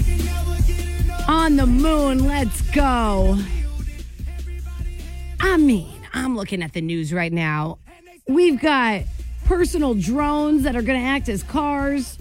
on 1.27 1.57
the 1.57 1.67
moon. 1.67 2.25
Let's 2.25 2.63
go. 2.71 3.39
I 5.41 5.57
mean, 5.57 5.93
I'm 6.13 6.37
looking 6.37 6.63
at 6.63 6.73
the 6.73 6.81
news 6.81 7.13
right 7.13 7.33
now. 7.33 7.79
We've 8.29 8.61
got 8.61 9.03
personal 9.45 9.95
drones 9.95 10.63
that 10.63 10.77
are 10.77 10.83
going 10.83 11.01
to 11.01 11.07
act 11.07 11.29
as 11.29 11.43
cars. 11.43 12.19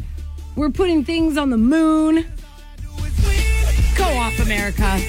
We're 0.56 0.72
putting 0.72 1.06
things 1.06 1.38
on 1.38 1.52
the 1.52 1.58
moon. 1.58 2.26
Go 3.96 4.06
off, 4.06 4.40
America. 4.40 5.00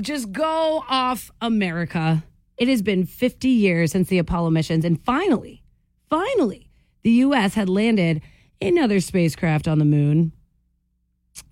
Just 0.00 0.32
go 0.32 0.82
off, 0.88 1.30
America. 1.40 2.24
It 2.56 2.68
has 2.68 2.80
been 2.80 3.06
50 3.06 3.48
years 3.48 3.92
since 3.92 4.08
the 4.08 4.18
Apollo 4.18 4.50
missions, 4.50 4.84
and 4.84 5.02
finally, 5.04 5.61
finally, 6.12 6.68
the 7.04 7.10
U.S. 7.10 7.54
had 7.54 7.70
landed 7.70 8.20
another 8.60 9.00
spacecraft 9.00 9.66
on 9.66 9.78
the 9.78 9.86
moon. 9.86 10.32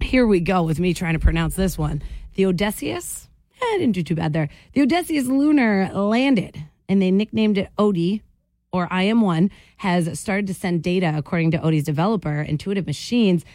Here 0.00 0.26
we 0.26 0.40
go 0.40 0.62
with 0.62 0.78
me 0.78 0.92
trying 0.92 1.14
to 1.14 1.18
pronounce 1.18 1.56
this 1.56 1.78
one. 1.78 2.02
The 2.34 2.44
Odysseus? 2.44 3.28
Eh, 3.62 3.64
I 3.64 3.78
didn't 3.78 3.94
do 3.94 4.02
too 4.02 4.14
bad 4.14 4.34
there. 4.34 4.50
The 4.74 4.82
Odysseus 4.82 5.26
lunar 5.26 5.90
landed, 5.94 6.62
and 6.90 7.00
they 7.00 7.10
nicknamed 7.10 7.56
it 7.56 7.70
Odie, 7.78 8.20
or 8.70 8.86
IM1, 8.88 9.50
has 9.78 10.18
started 10.20 10.46
to 10.48 10.54
send 10.54 10.82
data, 10.82 11.10
according 11.16 11.52
to 11.52 11.58
Odie's 11.58 11.84
developer, 11.84 12.42
Intuitive 12.42 12.86
Machines. 12.86 13.46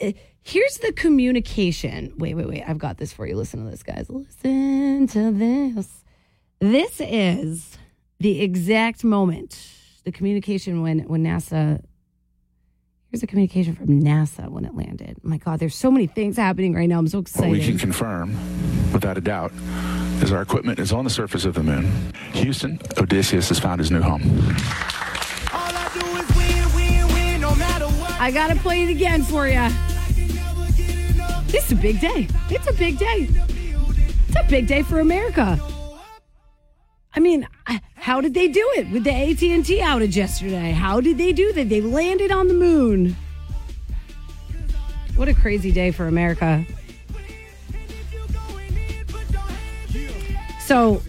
Uh, 0.00 0.12
Here's 0.40 0.78
the 0.78 0.92
communication. 0.92 2.14
Wait, 2.16 2.34
wait, 2.34 2.48
wait. 2.48 2.64
I've 2.66 2.78
got 2.78 2.96
this 2.96 3.12
for 3.12 3.26
you. 3.26 3.36
Listen 3.36 3.64
to 3.64 3.70
this, 3.70 3.82
guys. 3.82 4.08
Listen 4.08 5.06
to 5.08 5.30
this. 5.32 6.04
This 6.60 7.00
is 7.00 7.76
the 8.18 8.40
exact 8.40 9.04
moment, 9.04 9.77
the 10.08 10.16
communication 10.16 10.80
when 10.80 11.00
when 11.00 11.22
NASA. 11.22 11.82
Here's 13.10 13.22
a 13.22 13.26
communication 13.26 13.74
from 13.74 14.02
NASA 14.02 14.50
when 14.50 14.66
it 14.66 14.74
landed. 14.74 15.16
My 15.22 15.38
God, 15.38 15.60
there's 15.60 15.74
so 15.74 15.90
many 15.90 16.06
things 16.06 16.36
happening 16.36 16.74
right 16.74 16.86
now. 16.86 16.98
I'm 16.98 17.08
so 17.08 17.20
excited. 17.20 17.48
What 17.48 17.58
we 17.58 17.64
can 17.64 17.78
confirm, 17.78 18.36
without 18.92 19.16
a 19.16 19.22
doubt, 19.22 19.50
is 20.22 20.30
our 20.30 20.42
equipment 20.42 20.78
is 20.78 20.92
on 20.92 21.04
the 21.04 21.10
surface 21.10 21.46
of 21.46 21.54
the 21.54 21.62
moon. 21.62 21.90
Houston, 22.34 22.78
Odysseus 22.98 23.48
has 23.48 23.58
found 23.58 23.78
his 23.78 23.90
new 23.90 24.02
home. 24.02 24.20
I 28.20 28.30
gotta 28.32 28.56
play 28.56 28.84
it 28.84 28.90
again 28.90 29.22
for 29.22 29.46
you. 29.46 29.68
This 31.46 31.64
is 31.66 31.72
a 31.72 31.76
big 31.76 31.98
day. 32.00 32.28
It's 32.50 32.68
a 32.68 32.74
big 32.74 32.98
day. 32.98 33.28
It's 34.28 34.36
a 34.36 34.44
big 34.50 34.66
day 34.66 34.82
for 34.82 35.00
America. 35.00 35.58
I 37.14 37.20
mean, 37.20 37.48
how 38.08 38.22
did 38.22 38.32
they 38.32 38.48
do 38.48 38.66
it 38.76 38.88
with 38.90 39.04
the 39.04 39.12
AT 39.12 39.42
and 39.42 39.66
T 39.66 39.80
outage 39.80 40.16
yesterday? 40.16 40.70
How 40.70 40.98
did 40.98 41.18
they 41.18 41.30
do 41.30 41.52
that? 41.52 41.68
They 41.68 41.82
landed 41.82 42.30
on 42.30 42.48
the 42.48 42.54
moon. 42.54 43.14
What 45.14 45.28
a 45.28 45.34
crazy 45.34 45.72
day 45.72 45.90
for 45.90 46.06
America. 46.06 46.64
So, 50.64 51.02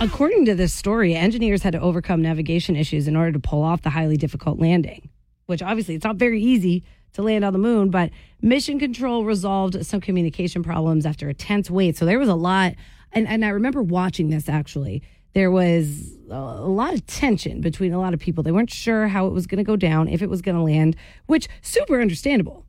according 0.00 0.46
to 0.46 0.56
this 0.56 0.74
story, 0.74 1.14
engineers 1.14 1.62
had 1.62 1.74
to 1.74 1.80
overcome 1.80 2.20
navigation 2.20 2.74
issues 2.74 3.06
in 3.06 3.14
order 3.14 3.30
to 3.30 3.38
pull 3.38 3.62
off 3.62 3.82
the 3.82 3.90
highly 3.90 4.16
difficult 4.16 4.58
landing. 4.58 5.08
which 5.46 5.62
obviously 5.62 5.94
it's 5.94 6.04
not 6.04 6.16
very 6.16 6.42
easy 6.42 6.82
to 7.12 7.22
land 7.22 7.44
on 7.44 7.52
the 7.52 7.60
moon, 7.60 7.90
but 7.90 8.10
mission 8.42 8.80
control 8.80 9.24
resolved 9.24 9.86
some 9.86 10.00
communication 10.00 10.64
problems 10.64 11.06
after 11.06 11.28
a 11.28 11.34
tense 11.34 11.70
wait. 11.70 11.96
So 11.96 12.04
there 12.04 12.18
was 12.18 12.28
a 12.28 12.34
lot. 12.34 12.74
And, 13.12 13.28
and 13.28 13.44
I 13.44 13.50
remember 13.50 13.84
watching 13.84 14.30
this 14.30 14.48
actually. 14.48 15.04
There 15.34 15.50
was 15.50 16.16
a 16.30 16.40
lot 16.40 16.94
of 16.94 17.06
tension 17.06 17.60
between 17.60 17.92
a 17.92 18.00
lot 18.00 18.14
of 18.14 18.20
people. 18.20 18.42
They 18.44 18.52
weren't 18.52 18.70
sure 18.70 19.08
how 19.08 19.26
it 19.26 19.32
was 19.32 19.46
going 19.46 19.58
to 19.58 19.64
go 19.64 19.76
down, 19.76 20.08
if 20.08 20.22
it 20.22 20.30
was 20.30 20.40
going 20.40 20.56
to 20.56 20.62
land, 20.62 20.96
which 21.26 21.48
super 21.60 22.00
understandable. 22.00 22.64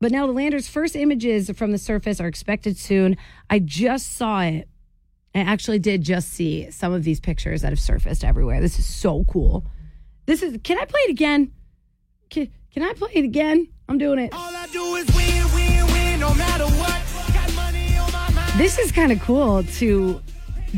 But 0.00 0.10
now 0.10 0.26
the 0.26 0.32
lander's 0.32 0.66
first 0.66 0.96
images 0.96 1.50
from 1.50 1.72
the 1.72 1.78
surface 1.78 2.20
are 2.20 2.26
expected 2.26 2.78
soon. 2.78 3.18
I 3.50 3.58
just 3.58 4.16
saw 4.16 4.40
it. 4.40 4.66
I 5.34 5.40
actually 5.40 5.78
did 5.78 6.02
just 6.02 6.32
see 6.32 6.70
some 6.70 6.92
of 6.94 7.04
these 7.04 7.20
pictures 7.20 7.60
that 7.62 7.68
have 7.68 7.78
surfaced 7.78 8.24
everywhere. 8.24 8.60
This 8.60 8.78
is 8.78 8.86
so 8.86 9.24
cool. 9.24 9.66
This 10.24 10.42
is. 10.42 10.58
Can 10.64 10.78
I 10.78 10.86
play 10.86 11.00
it 11.02 11.10
again? 11.10 11.52
Can, 12.30 12.48
can 12.72 12.82
I 12.82 12.94
play 12.94 13.10
it 13.12 13.24
again? 13.24 13.68
I'm 13.88 13.98
doing 13.98 14.18
it. 14.18 14.32
All 14.32 14.40
I 14.40 14.66
do 14.68 14.96
is 14.96 15.06
win, 15.14 15.54
win, 15.54 15.86
win, 15.92 16.20
no 16.20 16.34
matter 16.34 16.64
what. 16.64 17.02
Got 17.34 17.54
money 17.54 17.96
on 17.98 18.10
my 18.10 18.30
mind. 18.30 18.58
This 18.58 18.78
is 18.78 18.90
kind 18.90 19.12
of 19.12 19.20
cool 19.20 19.62
to 19.64 20.22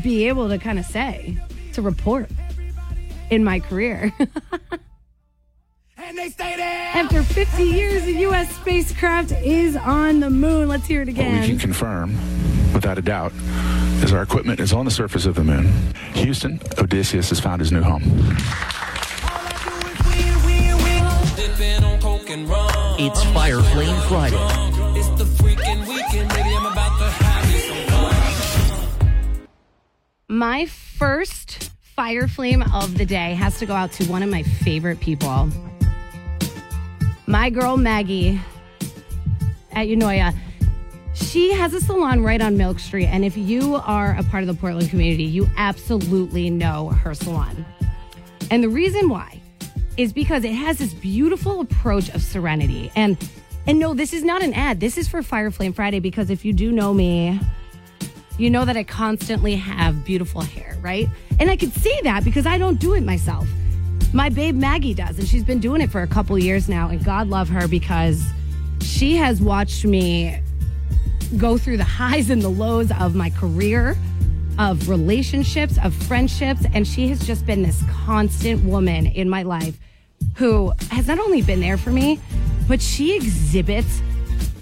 be 0.00 0.28
able 0.28 0.48
to 0.48 0.58
kind 0.58 0.78
of 0.78 0.84
say, 0.84 1.36
to 1.72 1.82
report 1.82 2.30
in 3.30 3.44
my 3.44 3.60
career. 3.60 4.12
And 6.04 6.18
they 6.18 6.30
stay 6.30 6.56
there. 6.56 6.88
After 6.94 7.22
50 7.22 7.62
years, 7.62 8.02
the 8.04 8.12
U.S. 8.12 8.54
spacecraft 8.56 9.32
is 9.32 9.76
on 9.76 10.20
the 10.20 10.30
moon. 10.30 10.68
Let's 10.68 10.86
hear 10.86 11.02
it 11.02 11.08
What 11.08 11.16
we 11.16 11.46
can 11.46 11.58
confirm, 11.58 12.12
without 12.74 12.98
a 12.98 13.02
doubt, 13.02 13.32
is 14.02 14.12
our 14.12 14.22
equipment 14.22 14.58
is 14.58 14.72
on 14.72 14.84
the 14.84 14.90
surface 14.90 15.26
of 15.26 15.36
the 15.36 15.44
moon. 15.44 15.72
Houston, 16.14 16.60
Odysseus 16.76 17.28
has 17.28 17.38
found 17.38 17.60
his 17.60 17.70
new 17.70 17.82
home. 17.82 18.02
It's 22.98 23.24
Fire 23.32 23.60
Flame 23.60 24.00
Friday. 24.08 24.71
My 30.32 30.64
first 30.64 31.70
fire 31.94 32.26
flame 32.26 32.62
of 32.72 32.96
the 32.96 33.04
day 33.04 33.34
has 33.34 33.58
to 33.58 33.66
go 33.66 33.74
out 33.74 33.92
to 33.92 34.04
one 34.06 34.22
of 34.22 34.30
my 34.30 34.42
favorite 34.42 34.98
people. 34.98 35.50
My 37.26 37.50
girl 37.50 37.76
Maggie 37.76 38.40
at 39.72 39.88
Unoya. 39.88 40.34
She 41.12 41.52
has 41.52 41.74
a 41.74 41.82
salon 41.82 42.22
right 42.22 42.40
on 42.40 42.56
Milk 42.56 42.78
Street. 42.78 43.08
And 43.08 43.26
if 43.26 43.36
you 43.36 43.74
are 43.74 44.16
a 44.18 44.22
part 44.22 44.42
of 44.42 44.46
the 44.46 44.54
Portland 44.54 44.88
community, 44.88 45.24
you 45.24 45.48
absolutely 45.58 46.48
know 46.48 46.88
her 46.88 47.12
salon. 47.12 47.66
And 48.50 48.64
the 48.64 48.70
reason 48.70 49.10
why 49.10 49.38
is 49.98 50.14
because 50.14 50.44
it 50.44 50.54
has 50.54 50.78
this 50.78 50.94
beautiful 50.94 51.60
approach 51.60 52.08
of 52.08 52.22
serenity. 52.22 52.90
And 52.96 53.18
and 53.66 53.78
no, 53.78 53.92
this 53.92 54.14
is 54.14 54.24
not 54.24 54.42
an 54.42 54.54
ad. 54.54 54.80
This 54.80 54.96
is 54.96 55.08
for 55.08 55.22
Fire 55.22 55.50
Flame 55.50 55.74
Friday 55.74 56.00
because 56.00 56.30
if 56.30 56.42
you 56.42 56.54
do 56.54 56.72
know 56.72 56.94
me, 56.94 57.38
you 58.38 58.50
know 58.50 58.64
that 58.64 58.76
I 58.76 58.84
constantly 58.84 59.56
have 59.56 60.04
beautiful 60.04 60.40
hair, 60.40 60.76
right? 60.80 61.08
And 61.38 61.50
I 61.50 61.56
could 61.56 61.72
see 61.72 61.98
that 62.02 62.24
because 62.24 62.46
I 62.46 62.58
don't 62.58 62.78
do 62.78 62.94
it 62.94 63.02
myself. 63.02 63.46
My 64.12 64.28
babe 64.28 64.54
Maggie 64.54 64.94
does, 64.94 65.18
and 65.18 65.26
she's 65.26 65.44
been 65.44 65.58
doing 65.58 65.80
it 65.80 65.90
for 65.90 66.02
a 66.02 66.06
couple 66.06 66.38
years 66.38 66.68
now. 66.68 66.88
And 66.88 67.02
God 67.04 67.28
love 67.28 67.48
her 67.48 67.66
because 67.68 68.22
she 68.80 69.16
has 69.16 69.40
watched 69.40 69.84
me 69.84 70.40
go 71.36 71.56
through 71.56 71.78
the 71.78 71.84
highs 72.00 72.30
and 72.30 72.42
the 72.42 72.48
lows 72.48 72.90
of 72.92 73.14
my 73.14 73.30
career, 73.30 73.96
of 74.58 74.88
relationships, 74.88 75.78
of 75.82 75.94
friendships. 75.94 76.66
And 76.74 76.86
she 76.86 77.08
has 77.08 77.26
just 77.26 77.46
been 77.46 77.62
this 77.62 77.82
constant 78.04 78.64
woman 78.64 79.06
in 79.06 79.28
my 79.28 79.42
life 79.42 79.78
who 80.36 80.72
has 80.90 81.06
not 81.08 81.18
only 81.18 81.42
been 81.42 81.60
there 81.60 81.76
for 81.76 81.90
me, 81.90 82.20
but 82.68 82.80
she 82.80 83.14
exhibits 83.16 84.02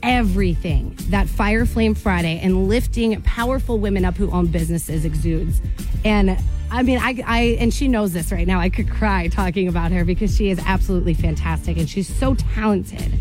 everything 0.03 0.97
that 1.09 1.29
Fire 1.29 1.67
Flame 1.67 1.95
Friday 1.95 2.41
and 2.43 2.69
lifting 2.69 3.21
powerful 3.23 3.79
women 3.79 4.05
up 4.05 4.17
who 4.17 4.31
own 4.31 4.47
businesses 4.47 5.05
exudes. 5.05 5.61
And 6.05 6.39
I 6.71 6.83
mean, 6.83 6.99
I, 6.99 7.23
I, 7.27 7.41
and 7.59 7.75
she 7.75 7.89
knows 7.89 8.13
this 8.13 8.31
right 8.31 8.47
now. 8.47 8.61
I 8.61 8.69
could 8.69 8.89
cry 8.89 9.29
talking 9.29 9.69
about 9.69 9.91
her 9.93 10.05
because 10.05 10.37
she 10.37 10.51
is 10.51 10.61
absolutely 10.65 11.15
fantastic 11.15 11.77
and 11.77 11.89
she's 11.89 12.09
so 12.15 12.35
talented 12.35 13.15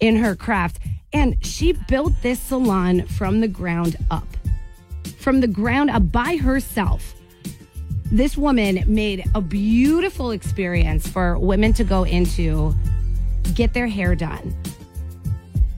in 0.00 0.16
her 0.16 0.36
craft. 0.36 0.78
And 1.12 1.44
she 1.44 1.72
built 1.72 2.12
this 2.22 2.38
salon 2.38 3.06
from 3.06 3.40
the 3.40 3.48
ground 3.48 3.96
up, 4.10 4.26
from 5.18 5.40
the 5.40 5.46
ground 5.46 5.90
up 5.90 6.12
by 6.12 6.36
herself. 6.36 7.14
This 8.12 8.36
woman 8.36 8.84
made 8.86 9.24
a 9.34 9.40
beautiful 9.40 10.30
experience 10.30 11.08
for 11.08 11.38
women 11.38 11.72
to 11.74 11.84
go 11.84 12.04
into, 12.04 12.74
get 13.54 13.72
their 13.72 13.86
hair 13.86 14.14
done, 14.14 14.54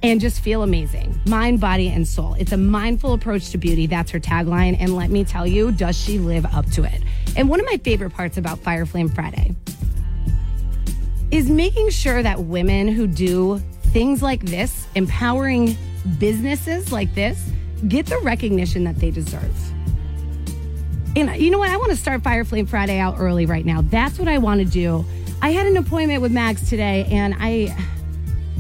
and 0.03 0.21
just 0.21 0.41
feel 0.41 0.63
amazing 0.63 1.21
mind, 1.27 1.61
body, 1.61 1.89
and 1.89 2.07
soul. 2.07 2.35
It's 2.39 2.53
a 2.53 2.57
mindful 2.57 3.13
approach 3.13 3.51
to 3.51 3.59
beauty. 3.59 3.87
That's 3.87 4.11
her 4.13 4.21
tagline. 4.21 4.77
And 4.79 4.97
let 4.97 5.11
me 5.11 5.25
tell 5.25 5.47
you, 5.47 5.73
does 5.73 5.97
she 5.97 6.19
live 6.19 6.47
up 6.47 6.67
to 6.73 6.85
it? 6.85 7.03
And 7.37 7.49
one 7.49 7.61
of 7.61 7.67
my 7.67 7.77
favorite 7.79 8.11
parts 8.11 8.37
about 8.37 8.59
Fire 8.61 8.87
Flame 8.87 9.09
Friday 9.09 9.55
is 11.31 11.51
making 11.51 11.91
sure 11.91 12.23
that 12.23 12.45
women 12.45 12.89
who 12.89 13.07
do 13.07 13.59
things 13.89 14.23
like 14.23 14.41
this, 14.41 14.87
empowering 14.95 15.77
businesses 16.19 16.91
like 16.93 17.15
this, 17.15 17.51
get 17.87 18.07
the 18.07 18.19
recognition 18.19 18.85
that 18.85 18.97
they 18.97 19.11
deserve. 19.11 19.55
And 21.17 21.31
uh, 21.31 21.33
you 21.33 21.51
know 21.51 21.59
what? 21.59 21.71
I 21.71 21.77
want 21.77 21.91
to 21.91 21.97
start 21.97 22.23
Fire 22.23 22.45
Flame 22.45 22.67
Friday 22.67 22.99
out 22.99 23.17
early 23.19 23.47
right 23.47 23.65
now. 23.65 23.83
That's 23.83 24.19
what 24.19 24.29
I 24.29 24.39
want 24.39 24.61
to 24.61 24.67
do. 24.67 25.05
I 25.43 25.51
had 25.51 25.67
an 25.67 25.77
appointment 25.77 26.23
with 26.23 26.33
Max 26.33 26.69
today 26.69 27.07
and 27.11 27.35
I 27.39 27.77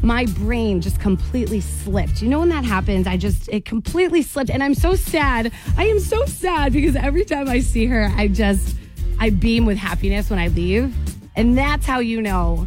my 0.03 0.27
brain 0.27 0.81
just 0.81 1.01
completely 1.01 1.61
slipped. 1.61 2.23
You 2.23 2.29
know 2.29 2.41
when 2.41 2.49
that 2.51 2.65
happens, 2.65 3.07
I 3.07 3.17
just 3.17 3.49
it 3.49 3.65
completely 3.65 4.23
slipped 4.23 4.51
and 4.51 4.63
I'm 4.63 4.75
so 4.75 4.95
sad. 4.95 5.53
I 5.77 5.87
am 5.87 5.99
so 6.01 6.25
sad 6.27 6.73
because 6.73 6.97
every 6.97 7.25
time 7.25 7.49
I 7.49 7.61
see 7.61 7.87
her, 7.87 8.13
I 8.17 8.29
just 8.29 8.77
I 9.19 9.31
beam 9.31 9.67
with 9.67 9.79
happiness 9.79 10.31
when 10.31 10.39
I 10.39 10.49
leave. 10.49 10.95
And 11.37 11.57
that's 11.57 11.87
how 11.87 11.99
you 11.99 12.23
know 12.23 12.67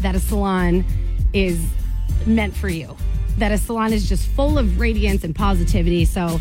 that 0.00 0.14
a 0.14 0.20
salon 0.20 0.84
is 1.32 1.64
meant 2.26 2.56
for 2.56 2.68
you. 2.68 2.96
That 3.38 3.52
a 3.52 3.58
salon 3.58 3.92
is 3.92 4.08
just 4.08 4.28
full 4.28 4.58
of 4.58 4.80
radiance 4.80 5.24
and 5.24 5.34
positivity. 5.34 6.04
So 6.04 6.40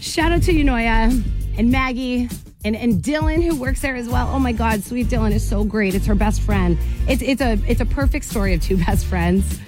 shout 0.00 0.32
out 0.32 0.42
to 0.42 0.52
Unoya 0.52 1.22
and 1.58 1.70
Maggie 1.70 2.28
and, 2.64 2.76
and 2.76 3.02
Dylan 3.02 3.42
who 3.42 3.56
works 3.56 3.80
there 3.80 3.96
as 3.96 4.08
well. 4.08 4.28
Oh 4.32 4.38
my 4.38 4.52
God, 4.52 4.82
sweet 4.82 5.08
Dylan 5.08 5.32
is 5.32 5.46
so 5.46 5.64
great. 5.64 5.94
It's 5.94 6.06
her 6.06 6.14
best 6.14 6.40
friend. 6.42 6.78
It's 7.08 7.22
it's 7.22 7.40
a 7.40 7.58
it's 7.66 7.80
a 7.80 7.86
perfect 7.86 8.24
story 8.24 8.54
of 8.54 8.62
two 8.62 8.76
best 8.84 9.06
friends 9.06 9.60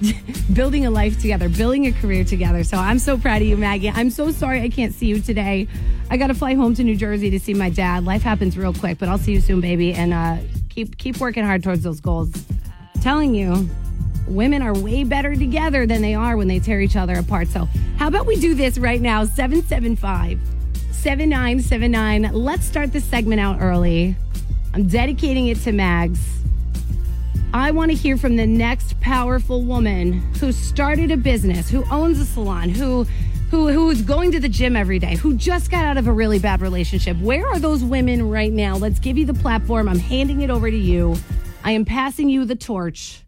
building 0.52 0.86
a 0.86 0.90
life 0.90 1.20
together, 1.20 1.48
building 1.48 1.86
a 1.86 1.92
career 1.92 2.24
together. 2.24 2.64
So 2.64 2.76
I'm 2.76 2.98
so 2.98 3.16
proud 3.16 3.42
of 3.42 3.48
you, 3.48 3.56
Maggie. 3.56 3.90
I'm 3.90 4.10
so 4.10 4.30
sorry 4.30 4.62
I 4.62 4.68
can't 4.68 4.92
see 4.92 5.06
you 5.06 5.20
today. 5.20 5.68
I 6.10 6.16
got 6.16 6.28
to 6.28 6.34
fly 6.34 6.54
home 6.54 6.74
to 6.74 6.84
New 6.84 6.96
Jersey 6.96 7.30
to 7.30 7.40
see 7.40 7.54
my 7.54 7.70
dad. 7.70 8.04
Life 8.04 8.22
happens 8.22 8.56
real 8.56 8.72
quick, 8.72 8.98
but 8.98 9.08
I'll 9.08 9.18
see 9.18 9.32
you 9.32 9.40
soon, 9.40 9.60
baby. 9.60 9.92
And 9.92 10.12
uh, 10.12 10.38
keep 10.68 10.98
keep 10.98 11.18
working 11.18 11.44
hard 11.44 11.62
towards 11.62 11.82
those 11.82 12.00
goals. 12.00 12.32
telling 13.02 13.34
you, 13.34 13.68
women 14.26 14.62
are 14.62 14.74
way 14.74 15.04
better 15.04 15.34
together 15.36 15.86
than 15.86 16.02
they 16.02 16.14
are 16.14 16.36
when 16.36 16.48
they 16.48 16.58
tear 16.58 16.80
each 16.80 16.96
other 16.96 17.14
apart. 17.14 17.48
So 17.48 17.68
how 17.98 18.08
about 18.08 18.26
we 18.26 18.36
do 18.36 18.54
this 18.54 18.78
right 18.78 19.00
now? 19.00 19.24
775 19.24 20.55
7979. 21.06 22.32
Let's 22.32 22.66
start 22.66 22.92
this 22.92 23.04
segment 23.04 23.40
out 23.40 23.60
early. 23.60 24.16
I'm 24.74 24.88
dedicating 24.88 25.46
it 25.46 25.56
to 25.58 25.70
Mags. 25.70 26.18
I 27.54 27.70
want 27.70 27.92
to 27.92 27.96
hear 27.96 28.16
from 28.16 28.34
the 28.34 28.44
next 28.44 28.98
powerful 28.98 29.62
woman 29.62 30.14
who 30.40 30.50
started 30.50 31.12
a 31.12 31.16
business, 31.16 31.70
who 31.70 31.84
owns 31.92 32.18
a 32.18 32.24
salon, 32.24 32.70
who 32.70 33.04
who 33.52 33.68
who's 33.68 34.02
going 34.02 34.32
to 34.32 34.40
the 34.40 34.48
gym 34.48 34.74
every 34.74 34.98
day, 34.98 35.14
who 35.14 35.36
just 35.36 35.70
got 35.70 35.84
out 35.84 35.96
of 35.96 36.08
a 36.08 36.12
really 36.12 36.40
bad 36.40 36.60
relationship. 36.60 37.16
Where 37.18 37.46
are 37.46 37.60
those 37.60 37.84
women 37.84 38.28
right 38.28 38.52
now? 38.52 38.76
Let's 38.76 38.98
give 38.98 39.16
you 39.16 39.26
the 39.26 39.34
platform. 39.34 39.88
I'm 39.88 40.00
handing 40.00 40.40
it 40.40 40.50
over 40.50 40.68
to 40.68 40.76
you. 40.76 41.14
I 41.62 41.70
am 41.70 41.84
passing 41.84 42.28
you 42.28 42.44
the 42.44 42.56
torch. 42.56 43.22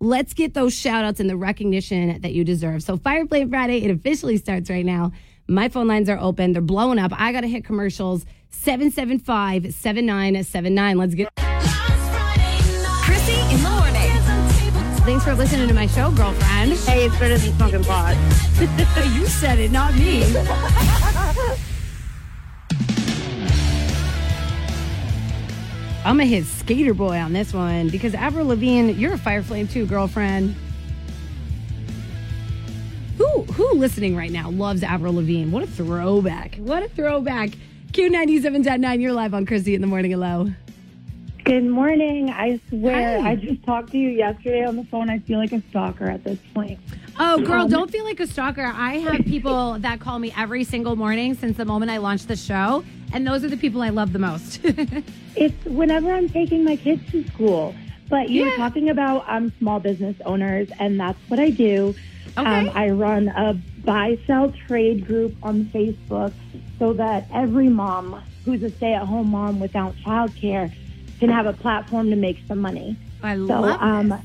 Let's 0.00 0.34
get 0.34 0.54
those 0.54 0.74
shout 0.74 1.04
outs 1.04 1.20
and 1.20 1.30
the 1.30 1.36
recognition 1.36 2.20
that 2.22 2.32
you 2.32 2.42
deserve. 2.42 2.82
So 2.82 2.96
Fire 2.96 3.28
Friday, 3.28 3.84
it 3.84 3.92
officially 3.92 4.38
starts 4.38 4.68
right 4.68 4.84
now. 4.84 5.12
My 5.52 5.68
phone 5.68 5.86
lines 5.86 6.08
are 6.08 6.18
open. 6.18 6.54
They're 6.54 6.62
blowing 6.62 6.98
up. 6.98 7.12
I 7.14 7.30
got 7.30 7.42
to 7.42 7.46
hit 7.46 7.62
commercials. 7.62 8.24
775 8.48 9.74
7979. 9.74 10.96
Let's 10.96 11.14
get. 11.14 11.28
Krissy 13.04 13.52
in 13.52 13.62
the 13.62 13.68
morning. 13.68 14.10
Thanks 15.04 15.24
for 15.24 15.34
listening 15.34 15.68
to 15.68 15.74
my 15.74 15.86
show, 15.86 16.10
girlfriend. 16.12 16.72
Hey, 16.72 17.04
it's 17.04 17.18
better 17.18 17.36
than 17.36 17.52
smoking 17.56 17.84
pot. 17.84 18.16
you 19.14 19.26
said 19.26 19.58
it, 19.58 19.70
not 19.70 19.94
me. 19.94 20.24
I'm 26.04 26.16
gonna 26.16 26.24
hit 26.24 26.44
Sk8er 26.44 26.96
Boi 26.96 27.18
on 27.18 27.32
this 27.32 27.52
one 27.52 27.88
because 27.88 28.14
Avril 28.14 28.46
Lavigne, 28.46 28.92
you're 28.92 29.14
a 29.14 29.18
fire 29.18 29.42
flame 29.42 29.68
too, 29.68 29.86
girlfriend. 29.86 30.56
Who 33.18 33.42
who 33.44 33.74
listening 33.74 34.16
right 34.16 34.30
now 34.30 34.50
loves 34.50 34.82
Avril 34.82 35.14
Lavigne? 35.14 35.50
What 35.50 35.62
a 35.62 35.66
throwback! 35.66 36.56
What 36.56 36.82
a 36.82 36.88
throwback! 36.88 37.50
Q97.9, 37.92 39.00
you're 39.02 39.12
live 39.12 39.34
on 39.34 39.44
Krissy 39.44 39.74
in 39.74 39.80
the 39.82 39.86
morning. 39.86 40.10
Hello. 40.12 40.50
Good 41.44 41.64
morning. 41.66 42.30
I 42.30 42.58
swear, 42.68 43.20
Hi. 43.20 43.30
I 43.32 43.36
just 43.36 43.62
talked 43.64 43.90
to 43.92 43.98
you 43.98 44.08
yesterday 44.10 44.64
on 44.64 44.76
the 44.76 44.84
phone. 44.84 45.10
I 45.10 45.18
feel 45.18 45.38
like 45.38 45.52
a 45.52 45.60
stalker 45.70 46.04
at 46.08 46.22
this 46.24 46.38
point. 46.54 46.78
Oh, 47.18 47.40
girl, 47.42 47.62
Um, 47.64 47.68
don't 47.68 47.90
feel 47.90 48.04
like 48.04 48.20
a 48.20 48.26
stalker. 48.28 48.64
I 48.64 48.94
have 48.98 49.24
people 49.26 49.76
that 49.80 49.98
call 50.00 50.18
me 50.20 50.32
every 50.36 50.64
single 50.64 50.94
morning 50.96 51.34
since 51.34 51.56
the 51.58 51.64
moment 51.66 51.90
I 51.90 51.98
launched 51.98 52.28
the 52.28 52.36
show, 52.36 52.82
and 53.12 53.26
those 53.26 53.44
are 53.44 53.48
the 53.48 53.56
people 53.58 53.82
I 53.82 53.90
love 53.90 54.12
the 54.12 54.18
most. 54.18 54.60
It's 55.34 55.64
whenever 55.64 56.12
I'm 56.12 56.28
taking 56.28 56.62
my 56.62 56.76
kids 56.76 57.02
to 57.10 57.24
school. 57.28 57.74
But 58.08 58.28
you 58.30 58.44
Yeah. 58.44 58.50
were 58.50 58.56
talking 58.56 58.88
about 58.90 59.24
um, 59.28 59.50
small 59.58 59.80
business 59.80 60.14
owners, 60.26 60.68
and 60.78 61.00
that's 61.00 61.18
what 61.28 61.40
I 61.40 61.48
do. 61.50 61.94
Okay. 62.36 62.40
Um, 62.68 62.70
I 62.74 62.90
run 62.90 63.28
a 63.28 63.54
buy 63.84 64.18
sell 64.26 64.52
trade 64.66 65.06
group 65.06 65.34
on 65.42 65.64
Facebook 65.66 66.32
so 66.78 66.92
that 66.94 67.26
every 67.32 67.68
mom 67.68 68.22
who's 68.44 68.62
a 68.62 68.70
stay 68.70 68.94
at 68.94 69.02
home 69.06 69.30
mom 69.30 69.60
without 69.60 69.94
childcare 69.96 70.72
can 71.20 71.28
have 71.28 71.46
a 71.46 71.52
platform 71.52 72.10
to 72.10 72.16
make 72.16 72.38
some 72.48 72.58
money. 72.60 72.96
I 73.22 73.34
So 73.36 73.40
love 73.42 73.80
um, 73.80 74.08
this. 74.08 74.20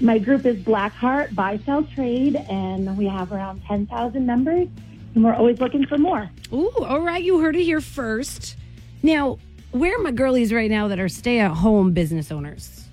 my 0.00 0.18
group 0.18 0.44
is 0.44 0.56
Blackheart 0.62 1.34
Buy 1.34 1.58
Sell 1.64 1.84
Trade, 1.84 2.36
and 2.36 2.96
we 2.98 3.06
have 3.06 3.32
around 3.32 3.62
10,000 3.66 4.26
members, 4.26 4.68
and 5.14 5.24
we're 5.24 5.34
always 5.34 5.60
looking 5.60 5.86
for 5.86 5.96
more. 5.96 6.28
Ooh, 6.52 6.70
all 6.84 7.00
right, 7.00 7.22
you 7.22 7.38
heard 7.40 7.56
it 7.56 7.62
here 7.64 7.80
first. 7.80 8.56
Now, 9.02 9.38
where 9.70 9.94
are 9.98 10.02
my 10.02 10.10
girlies 10.10 10.52
right 10.52 10.70
now 10.70 10.88
that 10.88 10.98
are 11.00 11.08
stay 11.08 11.38
at 11.38 11.52
home 11.52 11.92
business 11.92 12.30
owners? 12.30 12.86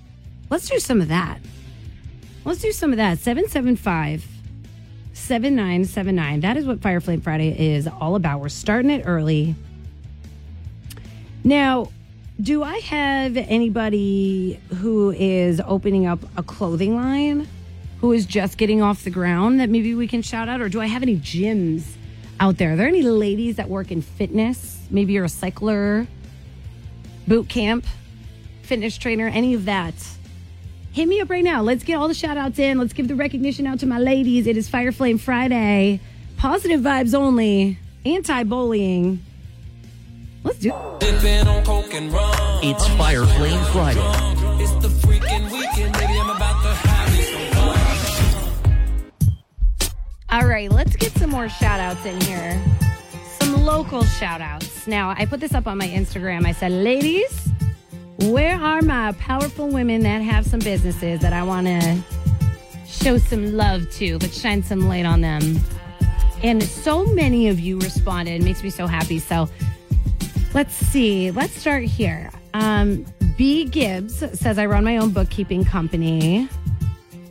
Let's 0.50 0.70
do 0.70 0.80
some 0.80 1.02
of 1.02 1.10
that. 1.10 1.40
Let's 2.50 2.62
do 2.62 2.72
some 2.72 2.90
of 2.90 2.98
that. 2.98 3.20
775 3.20 4.28
7979. 5.14 6.40
That 6.40 6.58
is 6.58 6.66
what 6.66 6.82
Fire 6.82 7.00
Flame 7.00 7.22
Friday 7.22 7.76
is 7.76 7.88
all 7.88 8.16
about. 8.16 8.40
We're 8.40 8.50
starting 8.50 8.90
it 8.90 9.04
early. 9.06 9.54
Now, 11.44 11.92
do 12.42 12.64
I 12.64 12.80
have 12.80 13.38
anybody 13.38 14.60
who 14.78 15.12
is 15.12 15.62
opening 15.64 16.08
up 16.08 16.22
a 16.38 16.42
clothing 16.42 16.96
line 16.96 17.48
who 18.02 18.14
is 18.14 18.26
just 18.26 18.58
getting 18.58 18.82
off 18.82 19.04
the 19.04 19.12
ground 19.12 19.60
that 19.60 19.70
maybe 19.70 19.94
we 19.94 20.08
can 20.08 20.24
shout 20.24 20.50
out? 20.50 20.60
Or 20.60 20.70
do 20.70 20.82
I 20.82 20.88
have 20.88 21.04
any 21.04 21.18
gyms 21.18 21.84
out 22.40 22.58
there? 22.58 22.74
Are 22.74 22.76
there 22.76 22.88
any 22.88 23.04
ladies 23.04 23.58
that 23.58 23.70
work 23.70 23.92
in 23.92 24.02
fitness? 24.02 24.88
Maybe 24.90 25.14
you're 25.14 25.26
a 25.26 25.30
cycler, 25.30 26.08
boot 27.28 27.48
camp, 27.48 27.86
fitness 28.64 28.98
trainer, 28.98 29.28
any 29.28 29.54
of 29.54 29.66
that. 29.66 29.94
Hit 31.00 31.08
me 31.08 31.22
up 31.22 31.30
right 31.30 31.46
now. 31.46 31.62
Let's 31.62 31.86
get 31.86 31.96
all 31.96 32.10
the 32.10 32.14
shout 32.14 32.36
outs 32.36 32.60
in. 32.60 32.78
Let's 32.78 32.92
give 32.92 33.08
the 33.08 33.16
recognition 33.16 33.66
out 33.66 33.80
to 33.80 33.86
my 33.86 34.00
ladies. 34.00 34.48
It 34.48 34.58
is 34.58 34.68
Fire 34.68 34.92
Flame 34.92 35.18
Friday. 35.18 36.02
Positive 36.36 36.82
vibes 36.82 37.14
only. 37.14 37.80
Anti 38.04 38.44
bullying. 38.44 39.24
Let's 40.44 40.60
do 40.60 40.74
it. 40.76 41.00
Dipping 41.00 41.48
on 41.48 41.64
coke 41.64 41.94
and 41.94 42.12
rum. 42.12 42.36
It's 42.64 42.86
Fire 42.98 43.26
Flame 43.26 43.64
Friday. 43.72 44.02
It's 44.62 44.74
the 44.86 44.90
freaking 44.90 45.50
weekend, 45.50 45.94
baby. 45.94 46.20
I'm 46.20 46.32
about 46.32 46.64
to 46.64 46.74
have 46.90 47.10
some 47.24 49.22
fun. 49.22 49.32
All 50.32 50.48
right, 50.50 50.70
let's 50.70 50.98
get 50.98 51.14
some 51.14 51.30
more 51.30 51.48
shout 51.48 51.80
outs 51.80 52.06
in 52.06 52.20
here. 52.20 52.62
Some 53.40 53.64
local 53.64 54.04
shout 54.04 54.42
outs. 54.42 54.86
Now, 54.86 55.12
I 55.18 55.26
put 55.26 55.40
this 55.40 55.54
up 55.54 55.66
on 55.66 55.78
my 55.78 55.88
Instagram. 55.88 56.46
I 56.46 56.52
said, 56.52 56.74
ladies, 56.74 57.48
where 58.26 58.60
are 58.60 58.82
my 58.82 59.14
powerful 59.14 59.70
women 59.70 60.02
that 60.02 60.22
have 60.22 60.46
some 60.46 60.60
businesses 60.60 61.20
that 61.22 61.34
I 61.34 61.44
want 61.44 61.68
to 61.68 61.98
show 62.86 63.18
some 63.18 63.54
love 63.54 63.90
to? 63.92 64.18
Let's 64.18 64.40
shine 64.40 64.64
some 64.64 64.88
light 64.88 65.06
on 65.06 65.22
them. 65.22 65.60
And 66.44 66.64
so 66.64 67.06
many 67.06 67.48
of 67.48 67.60
you 67.60 67.80
responded. 67.80 68.42
It 68.42 68.44
makes 68.44 68.64
me 68.64 68.70
so 68.70 68.88
happy. 68.88 69.20
So 69.20 69.50
let's 70.54 70.74
see. 70.74 71.32
Let's 71.32 71.60
start 71.60 71.84
here. 71.84 72.32
Um, 72.54 73.06
B. 73.38 73.66
Gibbs 73.66 74.18
says, 74.38 74.58
I 74.58 74.66
run 74.66 74.84
my 74.84 74.98
own 74.98 75.12
bookkeeping 75.12 75.66
company. 75.66 76.50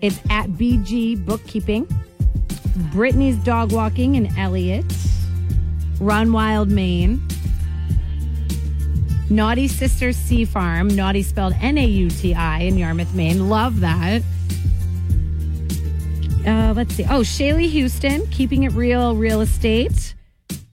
It's 0.01 0.21
at 0.31 0.47
BG 0.51 1.25
Bookkeeping. 1.25 1.87
Brittany's 2.93 3.37
Dog 3.39 3.73
Walking 3.73 4.15
in 4.15 4.37
Eliot, 4.39 4.85
Run 6.01 6.33
Wild, 6.33 6.71
Maine, 6.71 7.21
Nauti 9.31 9.69
Sisters 9.69 10.17
Sea 10.17 10.45
Farm, 10.45 10.89
Naughty 10.89 11.23
spelled 11.23 11.55
N 11.61 11.77
A 11.77 11.85
U 11.85 12.09
T 12.09 12.35
I 12.35 12.61
in 12.61 12.79
Yarmouth, 12.79 13.15
Maine. 13.15 13.49
Love 13.49 13.81
that. 13.81 14.23
Uh, 16.47 16.73
let's 16.75 16.95
see. 16.95 17.05
Oh, 17.05 17.21
Shaylee 17.21 17.69
Houston, 17.69 18.27
Keeping 18.29 18.63
It 18.63 18.73
Real 18.73 19.15
Real 19.15 19.41
Estate. 19.43 20.15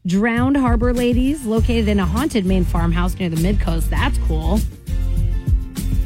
Drowned 0.06 0.56
Harbor 0.56 0.94
Ladies, 0.94 1.46
located 1.46 1.88
in 1.88 2.00
a 2.00 2.06
haunted 2.06 2.46
Maine 2.46 2.64
farmhouse 2.64 3.18
near 3.20 3.28
the 3.28 3.42
mid 3.42 3.60
coast. 3.60 3.90
That's 3.90 4.18
cool. 4.20 4.60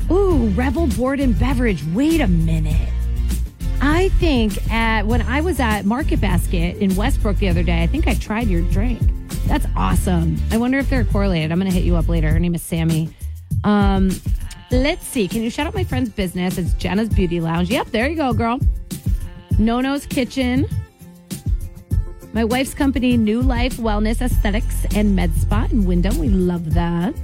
Ooh, 0.10 0.48
Revel 0.50 0.88
Board 0.88 1.20
and 1.20 1.38
Beverage. 1.38 1.84
Wait 1.94 2.20
a 2.22 2.28
minute. 2.28 2.90
I 3.82 4.10
think 4.18 4.72
at 4.72 5.06
when 5.06 5.22
I 5.22 5.42
was 5.42 5.60
at 5.60 5.86
Market 5.86 6.20
Basket 6.20 6.78
in 6.78 6.96
Westbrook 6.96 7.38
the 7.38 7.50
other 7.50 7.62
day, 7.62 7.84
I 7.84 7.88
think 7.88 8.08
I 8.08 8.16
tried 8.16 8.48
your 8.48 8.62
drink. 8.72 9.02
That's 9.50 9.66
awesome. 9.76 10.38
I 10.52 10.58
wonder 10.58 10.78
if 10.78 10.92
they're 10.92 11.04
correlated. 11.04 11.52
I'm 11.52 11.58
gonna 11.58 11.72
hit 11.72 11.84
you 11.84 11.96
up 11.96 12.08
later. 12.08 12.30
Her 12.32 12.38
name 12.38 12.54
is 12.54 12.62
Sammy. 12.62 13.10
Um, 13.64 14.12
let's 14.70 15.08
see. 15.08 15.28
Can 15.28 15.42
you 15.42 15.50
shout 15.50 15.66
out 15.66 15.74
my 15.74 15.84
friend's 15.84 16.12
business? 16.12 16.60
It's 16.60 16.74
Jenna's 16.74 17.10
Beauty 17.10 17.40
Lounge. 17.40 17.68
Yep, 17.72 17.88
there 17.88 18.08
you 18.08 18.16
go, 18.16 18.32
girl. 18.32 18.60
Nono's 19.58 20.06
Kitchen. 20.06 20.68
My 22.32 22.44
wife's 22.44 22.76
company, 22.76 23.18
New 23.18 23.42
Life 23.42 23.78
Wellness 23.78 24.22
Aesthetics 24.22 24.86
and 24.96 25.16
Med 25.16 25.34
Spa 25.36 25.68
in 25.72 25.84
Windham. 25.84 26.20
We 26.20 26.30
love 26.30 26.76
that. 26.76 27.16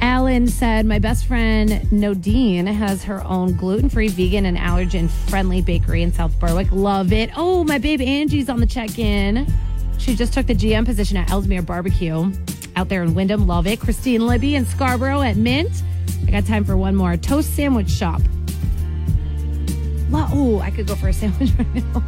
Alan 0.00 0.48
said, 0.48 0.86
My 0.86 0.98
best 0.98 1.26
friend 1.26 1.90
Nodine 1.92 2.66
has 2.66 3.04
her 3.04 3.22
own 3.22 3.54
gluten 3.54 3.88
free, 3.88 4.08
vegan, 4.08 4.44
and 4.44 4.58
allergen 4.58 5.08
friendly 5.08 5.62
bakery 5.62 6.02
in 6.02 6.12
South 6.12 6.36
Berwick. 6.40 6.72
Love 6.72 7.12
it. 7.12 7.30
Oh, 7.36 7.62
my 7.62 7.78
babe 7.78 8.00
Angie's 8.00 8.48
on 8.48 8.58
the 8.58 8.66
check 8.66 8.98
in. 8.98 9.46
She 9.98 10.14
just 10.14 10.32
took 10.32 10.46
the 10.46 10.54
GM 10.54 10.84
position 10.84 11.16
at 11.16 11.30
Elsmere 11.30 11.62
Barbecue 11.62 12.32
out 12.76 12.88
there 12.88 13.02
in 13.02 13.14
Windham. 13.14 13.46
Love 13.46 13.66
it. 13.66 13.80
Christine 13.80 14.26
Libby 14.26 14.54
in 14.54 14.66
Scarborough 14.66 15.22
at 15.22 15.36
Mint. 15.36 15.82
I 16.26 16.30
got 16.30 16.46
time 16.46 16.64
for 16.64 16.76
one 16.76 16.94
more. 16.94 17.16
Toast 17.16 17.54
Sandwich 17.54 17.90
Shop. 17.90 18.20
Oh, 20.12 20.60
I 20.60 20.70
could 20.70 20.86
go 20.86 20.94
for 20.94 21.08
a 21.08 21.12
sandwich 21.12 21.50
right 21.58 21.74
now. 21.74 22.04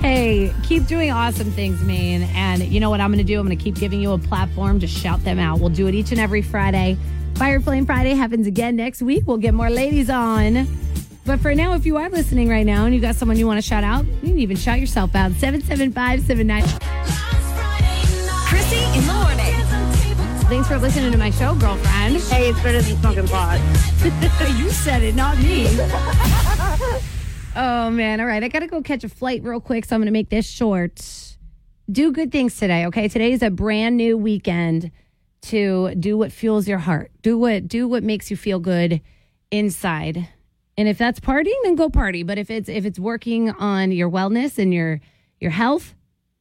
Hey, 0.00 0.52
keep 0.62 0.86
doing 0.86 1.10
awesome 1.10 1.50
things, 1.50 1.82
Maine. 1.82 2.22
And 2.34 2.62
you 2.62 2.80
know 2.80 2.90
what 2.90 3.00
I'm 3.00 3.10
going 3.10 3.18
to 3.18 3.24
do? 3.24 3.38
I'm 3.38 3.46
going 3.46 3.56
to 3.56 3.62
keep 3.62 3.74
giving 3.74 4.00
you 4.00 4.12
a 4.12 4.18
platform 4.18 4.80
to 4.80 4.86
shout 4.86 5.22
them 5.24 5.38
out. 5.38 5.60
We'll 5.60 5.70
do 5.70 5.86
it 5.86 5.94
each 5.94 6.12
and 6.12 6.20
every 6.20 6.42
Friday. 6.42 6.96
Fire 7.36 7.60
Flame 7.60 7.84
Friday 7.84 8.14
happens 8.14 8.46
again 8.46 8.76
next 8.76 9.02
week. 9.02 9.24
We'll 9.26 9.38
get 9.38 9.54
more 9.54 9.70
ladies 9.70 10.08
on. 10.08 10.66
But 11.26 11.40
for 11.40 11.54
now, 11.54 11.72
if 11.72 11.86
you 11.86 11.96
are 11.96 12.10
listening 12.10 12.50
right 12.50 12.66
now 12.66 12.84
and 12.84 12.94
you 12.94 13.00
got 13.00 13.16
someone 13.16 13.38
you 13.38 13.46
want 13.46 13.56
to 13.56 13.66
shout 13.66 13.82
out, 13.82 14.04
you 14.04 14.28
can 14.28 14.38
even 14.38 14.56
shout 14.56 14.78
yourself 14.78 15.14
out. 15.14 15.32
77579. 15.32 16.62
Krissy 18.44 18.94
in 18.94 19.06
the 19.06 19.12
morning. 19.12 19.54
Thanks 20.48 20.68
for 20.68 20.78
listening 20.78 21.10
to 21.12 21.18
my 21.18 21.30
show, 21.30 21.54
girlfriend. 21.54 22.16
Hey, 22.24 22.50
it's 22.50 22.62
better 22.62 22.82
than 22.82 22.98
smoking 22.98 23.26
pot. 23.26 23.58
you 24.58 24.68
said 24.68 25.02
it, 25.02 25.14
not 25.14 25.38
me. 25.38 25.66
oh 27.56 27.90
man, 27.90 28.20
all 28.20 28.26
right. 28.26 28.44
I 28.44 28.48
gotta 28.48 28.66
go 28.66 28.82
catch 28.82 29.02
a 29.02 29.08
flight 29.08 29.42
real 29.42 29.60
quick, 29.60 29.86
so 29.86 29.96
I'm 29.96 30.02
gonna 30.02 30.10
make 30.10 30.28
this 30.28 30.46
short. 30.46 31.00
Do 31.90 32.12
good 32.12 32.30
things 32.32 32.58
today, 32.58 32.84
okay? 32.86 33.08
Today 33.08 33.32
is 33.32 33.42
a 33.42 33.50
brand 33.50 33.96
new 33.96 34.18
weekend 34.18 34.90
to 35.42 35.94
do 35.94 36.18
what 36.18 36.32
fuels 36.32 36.68
your 36.68 36.78
heart. 36.78 37.10
Do 37.22 37.38
what 37.38 37.66
do 37.66 37.88
what 37.88 38.02
makes 38.02 38.30
you 38.30 38.36
feel 38.36 38.58
good 38.58 39.00
inside. 39.50 40.28
And 40.76 40.88
if 40.88 40.98
that's 40.98 41.20
partying, 41.20 41.54
then 41.62 41.76
go 41.76 41.88
party. 41.88 42.22
But 42.22 42.38
if 42.38 42.50
it's 42.50 42.68
if 42.68 42.84
it's 42.84 42.98
working 42.98 43.50
on 43.50 43.92
your 43.92 44.10
wellness 44.10 44.58
and 44.58 44.74
your 44.74 45.00
your 45.40 45.52
health, 45.52 45.94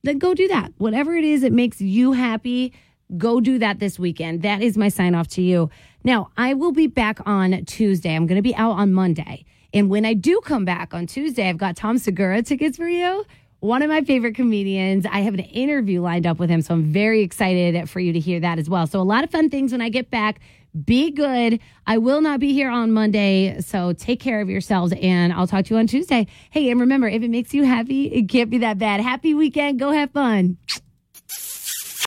then 0.03 0.17
go 0.17 0.33
do 0.33 0.47
that. 0.47 0.73
Whatever 0.77 1.15
it 1.15 1.23
is 1.23 1.41
that 1.41 1.51
makes 1.51 1.79
you 1.79 2.13
happy, 2.13 2.73
go 3.17 3.39
do 3.39 3.59
that 3.59 3.79
this 3.79 3.99
weekend. 3.99 4.41
That 4.41 4.61
is 4.61 4.77
my 4.77 4.89
sign 4.89 5.15
off 5.15 5.27
to 5.29 5.41
you. 5.41 5.69
Now, 6.03 6.31
I 6.35 6.53
will 6.53 6.71
be 6.71 6.87
back 6.87 7.19
on 7.25 7.65
Tuesday. 7.65 8.15
I'm 8.15 8.27
going 8.27 8.37
to 8.37 8.41
be 8.41 8.55
out 8.55 8.73
on 8.73 8.91
Monday. 8.91 9.45
And 9.73 9.89
when 9.89 10.05
I 10.05 10.13
do 10.13 10.39
come 10.43 10.65
back 10.65 10.93
on 10.93 11.07
Tuesday, 11.07 11.49
I've 11.49 11.57
got 11.57 11.75
Tom 11.75 11.97
Segura 11.97 12.43
tickets 12.43 12.77
for 12.77 12.87
you. 12.87 13.25
One 13.59 13.81
of 13.81 13.89
my 13.89 14.01
favorite 14.01 14.35
comedians. 14.35 15.05
I 15.05 15.21
have 15.21 15.33
an 15.33 15.39
interview 15.39 16.01
lined 16.01 16.27
up 16.27 16.37
with 16.37 16.49
him. 16.49 16.61
So 16.61 16.73
I'm 16.73 16.83
very 16.83 17.21
excited 17.21 17.89
for 17.89 17.99
you 17.99 18.11
to 18.11 18.19
hear 18.19 18.39
that 18.41 18.59
as 18.59 18.69
well. 18.69 18.85
So, 18.87 18.99
a 18.99 19.03
lot 19.03 19.23
of 19.23 19.31
fun 19.31 19.49
things 19.49 19.71
when 19.71 19.81
I 19.81 19.89
get 19.89 20.09
back. 20.09 20.41
Be 20.85 21.11
good. 21.11 21.59
I 21.85 21.99
will 21.99 22.21
not 22.21 22.39
be 22.39 22.53
here 22.53 22.69
on 22.69 22.91
Monday. 22.91 23.59
So, 23.61 23.93
take 23.93 24.19
care 24.19 24.41
of 24.41 24.49
yourselves 24.49 24.93
and 25.01 25.31
I'll 25.31 25.47
talk 25.47 25.65
to 25.65 25.73
you 25.73 25.79
on 25.79 25.87
Tuesday. 25.87 26.27
Hey, 26.49 26.71
and 26.71 26.79
remember, 26.79 27.07
if 27.07 27.21
it 27.21 27.29
makes 27.29 27.53
you 27.53 27.63
happy, 27.63 28.05
it 28.07 28.27
can't 28.29 28.49
be 28.49 28.57
that 28.59 28.79
bad. 28.79 29.01
Happy 29.01 29.33
weekend. 29.33 29.79
Go 29.79 29.91
have 29.91 30.11
fun. 30.11 30.57